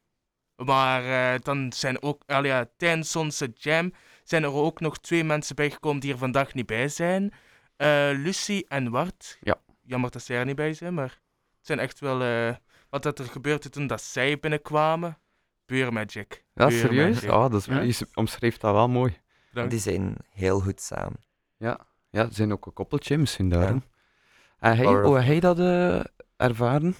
[0.55, 3.93] Maar eh, dan zijn ook, al ja, tijdens onze jam
[4.24, 7.34] zijn er ook nog twee mensen bijgekomen die er vandaag niet bij zijn.
[7.76, 9.38] Eh, Lucie en Wart.
[9.41, 9.55] Ja.
[9.82, 11.10] Jammer dat zij er niet bij zijn, maar
[11.57, 12.55] het zijn echt wel eh,
[12.89, 15.18] wat dat er gebeurde toen dat zij binnenkwamen.
[15.66, 16.43] Pure magic.
[16.53, 17.14] Ja, Pure serieus?
[17.14, 17.30] magic.
[17.30, 17.82] Ah, dat is, Ja.
[17.82, 19.18] Je omschreef dat wel mooi.
[19.51, 19.70] Dank.
[19.70, 21.20] Die zijn heel goed samen.
[21.57, 21.80] Ja,
[22.10, 23.62] ja ze zijn ook een koppeltje misschien daar.
[23.62, 23.68] Ja.
[23.68, 23.78] hè.
[24.60, 25.99] En hij, hoe hij dat eh,
[26.40, 26.96] ervaren?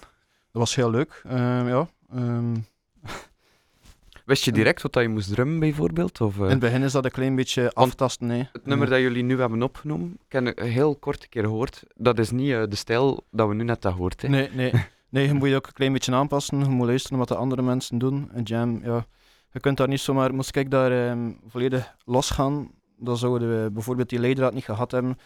[0.52, 1.22] Dat was heel leuk.
[1.24, 1.88] Ehm, ja.
[2.12, 2.56] Ehm,
[4.24, 6.20] Wist je direct wat dat je moest drummen bijvoorbeeld?
[6.20, 8.26] Of, eh, in het begin is dat een klein beetje aftasten.
[8.26, 8.48] Nee.
[8.52, 11.82] Het nummer dat jullie nu hebben opgenomen, ik heb een heel kort keer gehoord.
[11.94, 14.22] Dat is niet eh, de stijl dat we nu net hebben gehoord.
[14.22, 14.28] Hè.
[14.28, 14.72] Nee, nee.
[15.08, 16.58] nee, je moet je ook een klein beetje aanpassen.
[16.58, 18.30] Je moet luisteren wat de andere mensen doen.
[18.32, 19.06] En jam, ja.
[19.52, 20.34] Je kunt daar niet zomaar...
[20.34, 25.18] Moest ik daar ehm, volledig losgaan, dan zouden we bijvoorbeeld die leidraad niet gehad hebben.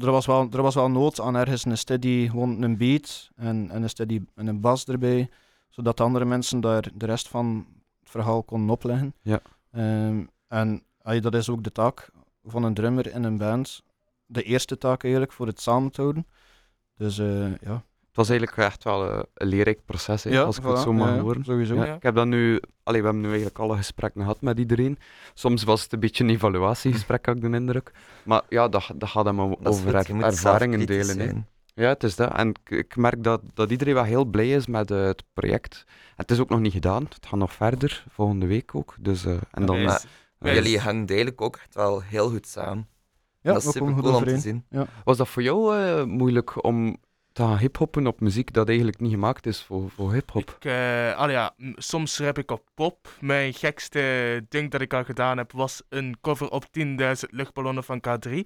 [0.00, 3.70] Er, was wel, er was wel nood aan ergens een steady, gewoon een beat en,
[3.70, 5.28] en een steady en een bas erbij,
[5.70, 7.66] zodat de andere mensen daar de rest van
[8.00, 9.14] het verhaal konden opleggen.
[9.22, 9.40] Ja.
[9.70, 12.10] Ehm, en dat is ook de taak
[12.44, 13.82] van een drummer in een band.
[14.26, 16.26] De eerste taak eigenlijk, voor het samen te houden.
[16.96, 17.84] Dus eh, ja.
[18.12, 21.44] Het was eigenlijk echt wel eh, een leerrijk proces, als ik het zo mag horen.
[21.44, 21.74] sowieso.
[21.74, 21.94] Ja, Ja.
[21.94, 24.98] Ik heb dat nu, allee, we hebben nu eigenlijk alle gesprekken gehad met iedereen.
[25.34, 27.92] Soms was het een beetje een evaluatiegesprek, had ik de indruk.
[28.24, 31.46] Maar ja, dat, dat gaat hem over goed, je er- moet ervaringen delen.
[31.74, 32.32] Ja, het is dat.
[32.32, 35.84] En ik, ik merk dat, dat iedereen wel heel blij is met eh, het project.
[35.86, 37.02] En het is ook nog niet gedaan.
[37.04, 38.94] Het gaat nog verder, volgende week ook.
[39.00, 39.76] Dus, eh, en dan,
[40.38, 42.88] jullie hangen eigenlijk ook echt wel heel goed samen.
[43.40, 44.64] Ja, dat is we super cool om te zien.
[45.04, 46.96] Was dat voor jou eh, moeilijk om
[47.32, 50.56] te gaan hiphoppen op muziek dat eigenlijk niet gemaakt is voor, voor hiphop?
[50.60, 50.72] Eh,
[51.30, 53.08] ja, soms rap ik op pop.
[53.20, 56.84] Mijn gekste ding dat ik al gedaan heb was een cover op 10.000
[57.30, 58.30] luchtballonnen van K3.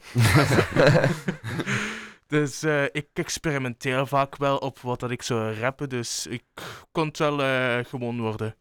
[2.27, 6.45] dus eh, ik experimenteer vaak wel op wat dat ik zou rappen, dus ik
[6.93, 8.55] kon het wel eh, gewoon worden.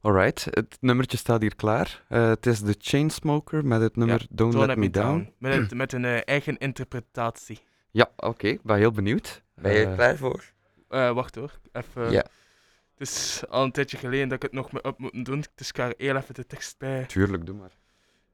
[0.00, 2.02] Alright, het nummertje staat hier klaar.
[2.08, 5.32] Het is de Chainsmoker met het nummer Don't, Don't Let Me Down.
[5.38, 7.58] Met, het- met een eigen interpretatie.
[7.92, 9.42] Ja, oké, ik ben heel benieuwd.
[9.54, 10.44] Ben je Eh, er klaar voor?
[10.88, 12.10] Eh, wacht hoor, even.
[12.10, 12.24] Ja.
[12.98, 15.68] Het is al een tijdje geleden dat ik het nog me op moet doen, dus
[15.68, 17.04] ik ga er heel even de tekst bij.
[17.06, 17.72] Tuurlijk, doe maar.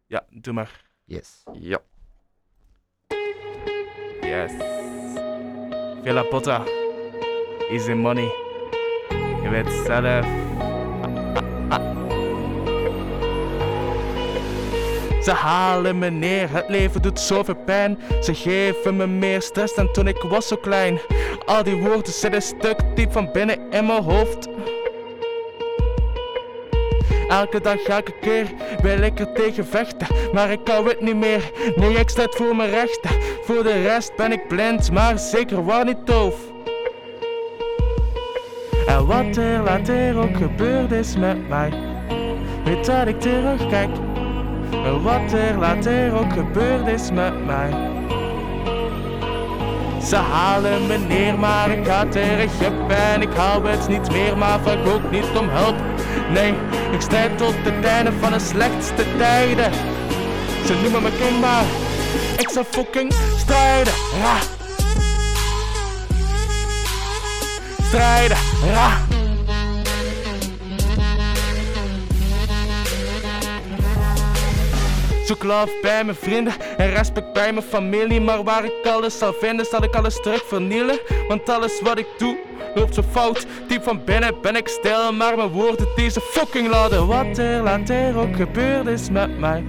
[0.07, 0.83] Ja, doe maar.
[1.05, 1.43] Yes.
[1.53, 1.79] Ja.
[4.21, 4.53] Yes.
[6.03, 6.65] Villa Potta.
[7.71, 8.25] Easy money.
[9.43, 10.27] Je weet zelf.
[15.29, 17.99] Ze halen me neer, het leven doet zoveel pijn.
[18.21, 21.01] Ze geven me meer stress dan toen ik was zo klein.
[21.45, 24.49] Al die woorden zitten stuk diep van binnen in mijn hoofd.
[27.29, 28.47] Elke dag, elke keer
[28.83, 31.51] wil ik er tegen vechten, maar ik hou het niet meer.
[31.77, 33.11] Nee, ik sta voor mijn rechten.
[33.43, 36.37] Voor de rest ben ik blind, maar zeker wel niet doof.
[38.87, 41.73] En wat er later ook gebeurd is met mij,
[42.65, 43.91] weet dat ik terugkijk.
[45.03, 47.71] Wat er later ook gebeurd is met mij.
[50.09, 54.37] Ze halen me neer, maar ik ga terug op en ik hou het niet meer,
[54.37, 55.77] maar vraag ook niet om hulp.
[56.33, 56.55] Nee,
[56.93, 59.73] ik strijd tot het einde van de slechtste tijden.
[60.67, 61.65] Ze noemen me king, maar
[62.39, 63.93] ik zal fucking strijden.
[64.23, 64.37] Ra.
[67.83, 68.37] Strijden,
[68.73, 68.91] ra.
[75.29, 78.21] Zoek love bij mijn vrienden en respect bij mijn familie.
[78.21, 80.99] Maar waar ik alles zal vinden, zal ik alles terug vernielen.
[81.29, 82.39] Want alles wat ik doe,
[82.75, 83.47] loopt zo fout.
[83.67, 87.07] Diep van binnen ben ik stil, maar mijn woorden deze fucking laden.
[87.07, 89.65] Wat er later ook gebeurd is met mij,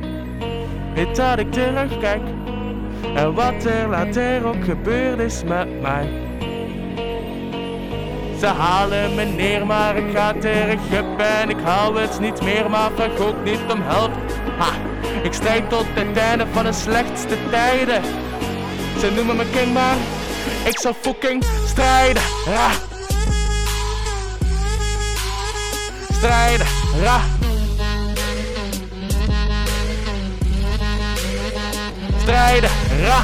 [0.95, 2.21] weet dat ik terugkijk.
[3.15, 6.07] En wat er later ook gebeurd is met mij.
[8.39, 10.79] Ze halen me neer, maar ik ga terug
[11.17, 14.11] en ik hou het niet meer, maar vraag ook niet om help.
[14.57, 14.88] Ha,
[15.23, 18.01] ik strijd tot het einde van de slechtste tijden.
[18.99, 19.95] Ze noemen me king, maar
[20.63, 22.21] ik zal fucking strijden.
[22.45, 22.69] Ra.
[26.11, 26.67] Strijden,
[27.01, 27.21] ra.
[32.21, 32.69] Strijden,
[33.05, 33.23] ra.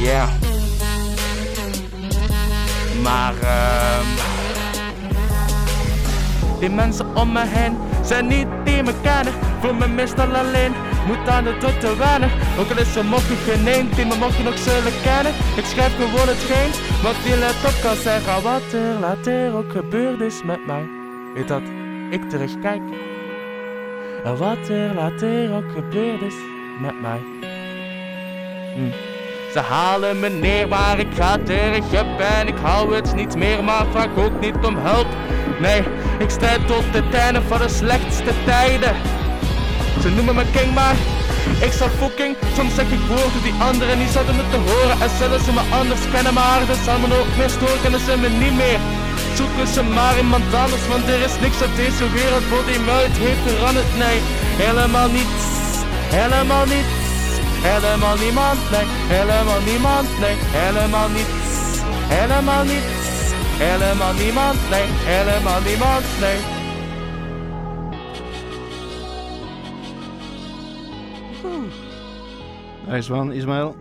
[0.00, 0.28] Ja.
[3.02, 4.29] Maar ehm
[6.60, 9.32] die mensen om me heen zijn niet die me kennen.
[9.60, 10.72] Voel me meestal alleen,
[11.06, 12.30] moet aan de drukte wennen.
[12.58, 15.32] Ook al is er mocht geneemd, die me je nog zullen kennen.
[15.56, 16.70] Ik schrijf gewoon hetgeen
[17.02, 18.42] wat die laptop kan zeggen.
[18.42, 20.88] Wat er later ook gebeurd is met mij.
[21.34, 21.62] Weet dat
[22.10, 22.82] ik terugkijk.
[24.24, 26.34] En wat er later ook gebeurd is
[26.80, 27.20] met mij.
[28.74, 29.09] Hm.
[29.52, 33.86] Ze halen me neer, maar ik ga terug en ik hou het niet meer, maar
[33.90, 35.06] vraag ook niet om hulp.
[35.60, 35.82] Nee,
[36.18, 38.94] ik strijd tot het einde van de slechtste tijden.
[40.02, 40.96] Ze noemen me king, maar
[41.66, 42.36] ik zal fucking.
[42.56, 44.96] Soms zeg ik woorden die anderen niet zouden moeten horen.
[45.04, 47.82] En zullen ze me anders kennen, maar dat zal me ook meer storen.
[47.82, 48.80] Kennen ze me niet meer.
[49.38, 52.96] Zoeken ze maar iemand anders, want er is niks op deze wereld voor die me
[53.24, 53.90] heeft veranderd.
[54.04, 54.18] Nee,
[54.64, 55.42] helemaal niets.
[56.18, 56.99] Helemaal niets.
[57.62, 61.48] Helemaal niemand, nee, helemaal niemand, nee, helemaal niets.
[62.16, 63.08] Helemaal niets.
[63.64, 66.38] Helemaal niemand, nee, helemaal niemand, nee.
[72.86, 73.76] Nice one, Ismaël.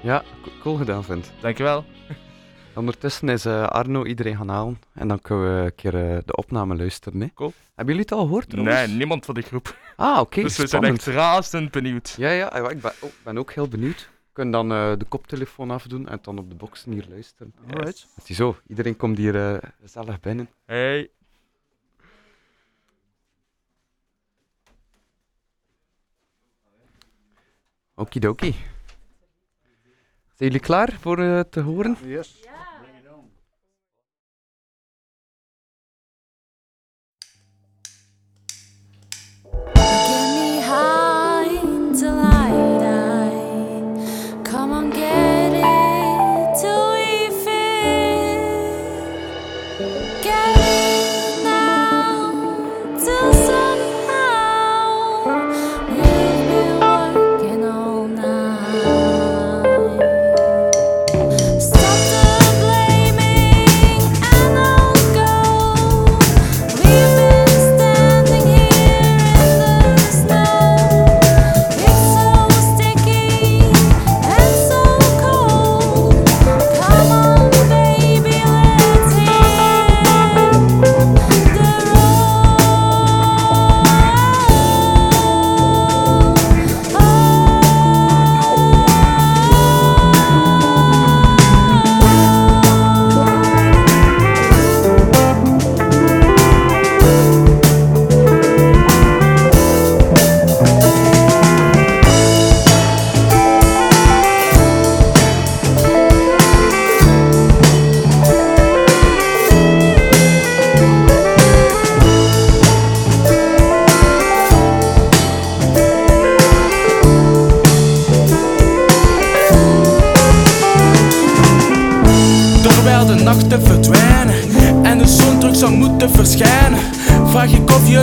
[0.00, 1.32] Ja, co- cool gedaan, vind.
[1.40, 1.84] Dankjewel.
[2.74, 6.36] Ondertussen is eh, Arno iedereen gaan halen en dan kunnen we een keer eh, de
[6.36, 7.20] opname luisteren.
[7.20, 7.28] Hè.
[7.34, 7.52] Cool.
[7.74, 8.48] Hebben jullie het al gehoord?
[8.48, 8.76] trouwens?
[8.76, 9.78] Nee, niemand van die groep.
[9.96, 10.42] Ah, oké.
[10.42, 12.14] Dus we zijn echt razend benieuwd.
[12.18, 14.00] Ja, ja, ja, ik ben, oh, ben ook heel benieuwd.
[14.00, 17.54] We kunnen dan eh, de koptelefoon afdoen en dan op de boxen hier luisteren.
[17.70, 18.06] Alright.
[18.22, 20.48] Ziezo, iedereen komt hier eh, gezellig binnen.
[20.64, 21.10] Hey.
[27.94, 28.50] Okidoki.
[30.36, 31.16] Zijn jullie klaar voor
[31.48, 31.96] te horen?
[32.04, 32.42] Yes.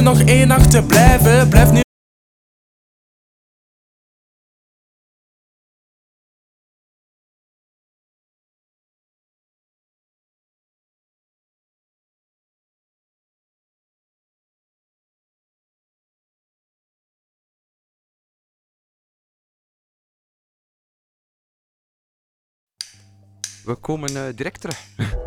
[0.04, 1.50] Nog één nacht te blijven.
[1.50, 1.80] Blijf nu.
[23.66, 24.80] We komen eh, direct terug.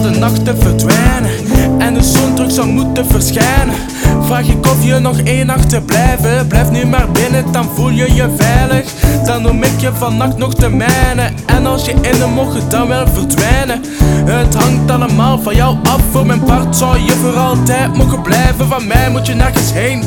[0.00, 1.30] Terwijl de nachten verdwijnen
[1.78, 3.74] en de zon terug zou moeten verschijnen,
[4.22, 6.46] vraag ik of je nog één nacht te blijven.
[6.46, 8.92] Blijf nu maar binnen, dan voel je je veilig.
[9.24, 11.34] Dan noem ik je vannacht nog te mijnen.
[11.46, 13.84] En als je in de mocht dan wel verdwijnen.
[14.24, 16.00] Het hangt allemaal van jou af.
[16.10, 18.66] Voor mijn part zou je voor altijd mogen blijven.
[18.68, 20.02] Van mij moet je nergens heen.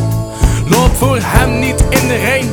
[0.70, 2.50] Loop voor hem niet in de ring.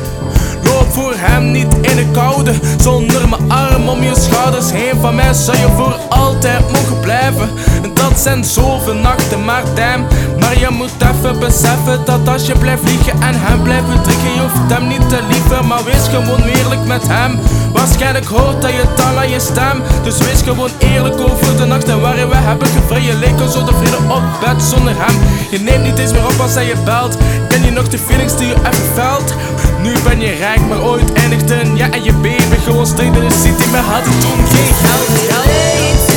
[0.89, 4.99] Voor hem niet in de koude, zonder mijn arm om je schouders heen.
[5.01, 7.49] Van mij zou je voor altijd mogen blijven.
[7.83, 10.05] En dat zijn zoveel nachten, maar damn.
[10.39, 14.41] Maar je moet even beseffen dat als je blijft liegen en hem blijft bedriegen, je
[14.41, 17.39] hoeft hem niet te lieven, maar wees gewoon eerlijk met hem.
[17.73, 22.01] Waarschijnlijk hoort hij je taal aan je stem, dus wees gewoon eerlijk over de nachten
[22.01, 23.19] waarin we hebben gevreden.
[23.19, 25.15] Leek ons zo tevreden op bed zonder hem.
[25.51, 27.17] Je neemt niet eens meer op als hij je belt.
[27.47, 29.33] Ken je nog de feelings die je even felt?
[29.81, 33.35] Nu ben je rijk, maar ooit eindigden ja en je baby gewoon streek in de
[33.43, 36.10] city, maar hadden toen geen geld.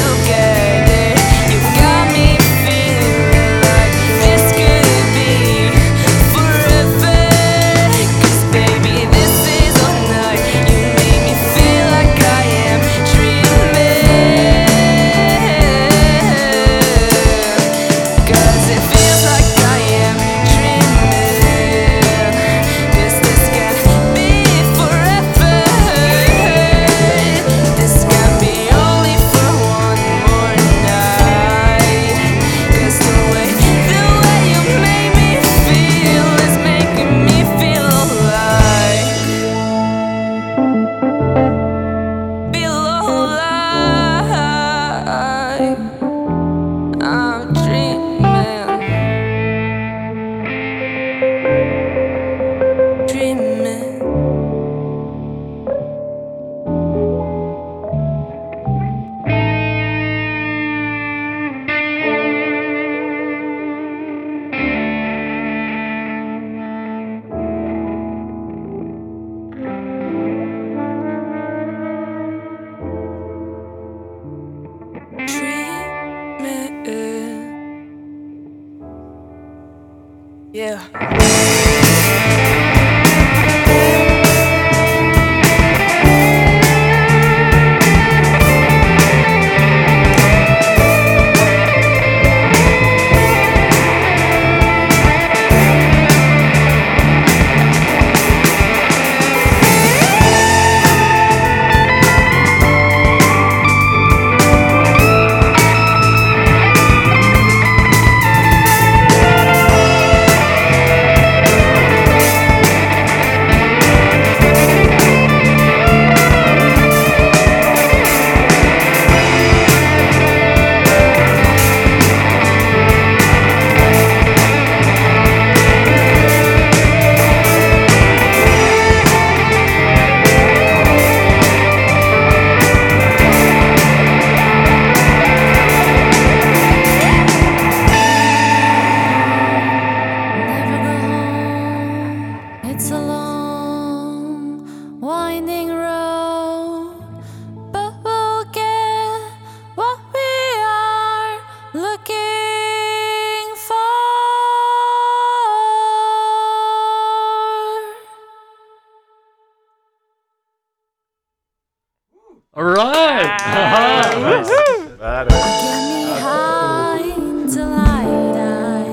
[162.54, 163.42] Alright!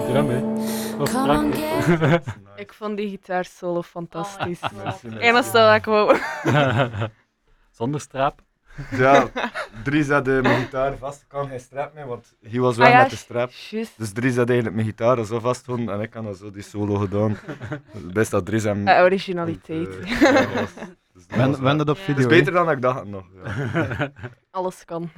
[0.08, 0.42] Drum, hè.
[2.56, 4.60] Ik vond die gitaarsolo fantastisch.
[4.84, 5.18] Merci.
[5.18, 6.18] Enigste dat ik wou.
[7.78, 8.42] Zonder strap.
[8.92, 9.28] Ja,
[9.84, 12.94] Dries had eh, mijn gitaar vast, kan geen strap mee, want hij was weg Ah
[12.94, 13.52] ja, met de strap.
[13.98, 16.96] Dus Dries had eigenlijk mijn gitaar zo vastgehouden en ik had dan zo die solo
[16.96, 17.38] gedaan.
[18.14, 18.88] Best dat Dries hem...
[18.90, 20.00] Originaliteit.
[20.00, 20.62] eh,
[21.32, 22.72] ja, dat was- dat Wen- was wen wel- dat op Dat video, is beter dan
[22.72, 23.26] ik dacht nog.
[23.44, 24.12] Ja.
[24.52, 25.12] Alles kan.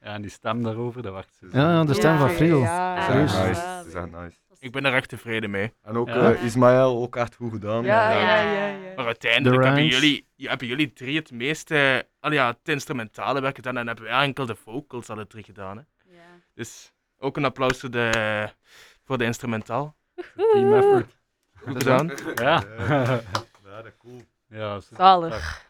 [0.00, 1.46] Ja, en die stem daarover, dat werkt zo.
[1.52, 2.58] Ja, ja, de stem van Friel.
[2.60, 3.32] Ja, Serieus.
[3.32, 3.60] Ja, nice.
[3.92, 4.40] Dat is nice.
[4.58, 5.72] Ik ben er echt tevreden mee.
[5.82, 6.32] En ook Ja.
[6.32, 7.84] eh, Ismaël, ook echt goed gedaan.
[7.84, 8.18] Ja, Ja.
[8.20, 8.92] ja, ja, ja.
[8.96, 13.54] Maar uiteindelijk De hebben jullie, hebben jullie drie het meeste, al ja, het instrumentale werk
[13.56, 15.76] gedaan en hebben wij enkel de vocals alle drie gedaan.
[15.76, 15.82] Hè.
[16.54, 18.48] Dus ook een applaus voor de,
[19.04, 19.96] voor de instrumentaal.
[20.36, 21.16] Team effort.
[21.58, 22.10] Goed gedaan.
[22.34, 22.62] Ja.
[22.88, 23.20] Ja,
[23.64, 24.20] dat is cool.
[24.52, 25.66] Ja, Zalig.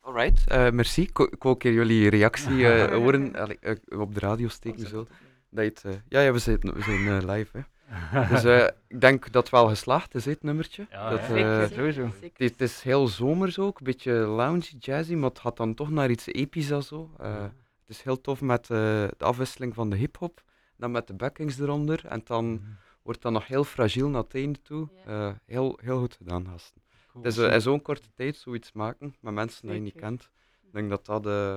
[0.00, 1.02] Alright, eh, merci.
[1.02, 5.06] Ik wou een keer jullie reactie eh, horen allee, eh, op de radio steken zo.
[5.50, 7.56] Dat je het, eh, ja, ja, we zijn, we zijn live.
[7.56, 7.62] Hè.
[8.34, 10.86] Dus eh, ik denk dat het wel geslaagd is, het nummertje.
[10.90, 12.08] Ja, dat, eh, Zeker, sowieso.
[12.20, 12.44] zeker.
[12.44, 15.90] het, het is heel zomers ook, een beetje loungy, jazzy, maar het gaat dan toch
[15.90, 17.10] naar iets episch en zo.
[17.18, 18.76] Eh, het is heel tof met eh,
[19.16, 20.42] de afwisseling van de hip-hop,
[20.76, 22.06] dan met de backings eronder.
[22.06, 22.62] En dan
[23.02, 24.88] wordt dat nog heel fragiel naar het einde toe.
[25.06, 26.82] Eh, heel, heel goed gedaan, gasten.
[27.22, 30.30] Is eh, in zo'n korte tijd zoiets maken met mensen die je niet kent.
[30.66, 31.56] Ik denk dat dat eh,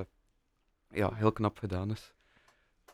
[0.90, 2.12] ja, heel knap gedaan is.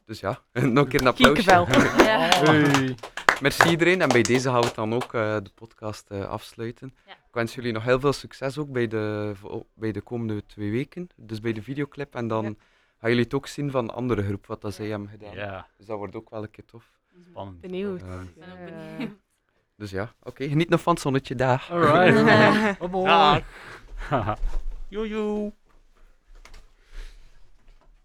[0.04, 1.32] Dus ja, nog een keer een applaus.
[1.32, 1.66] Kiekenvel.
[2.04, 2.18] Ja.
[2.28, 2.94] Hey.
[3.40, 4.00] merci iedereen.
[4.00, 6.94] En bij deze gaan we het dan ook eh, de podcast eh, afsluiten.
[7.06, 7.12] Ja.
[7.12, 9.32] Ik wens jullie nog heel veel succes ook bij de,
[9.74, 11.08] bij de komende twee weken.
[11.16, 12.14] Dus bij de videoclip.
[12.14, 12.50] En dan Ja.
[12.98, 15.34] gaan jullie het ook zien van de andere groep, wat dat zij hebben gedaan.
[15.34, 16.90] Ja, Dus dat wordt ook wel een keer tof.
[17.30, 17.60] spannend.
[17.60, 18.00] Benieuwd.
[18.00, 18.64] Ik ben ook Ja.
[18.96, 19.12] benieuwd.
[19.80, 20.48] Dus ja, oké.
[20.48, 21.68] Geniet nog van het zonnetje daar.
[21.70, 22.24] Alright.
[22.78, 24.34] Bye bye.
[24.88, 25.52] Joejoe.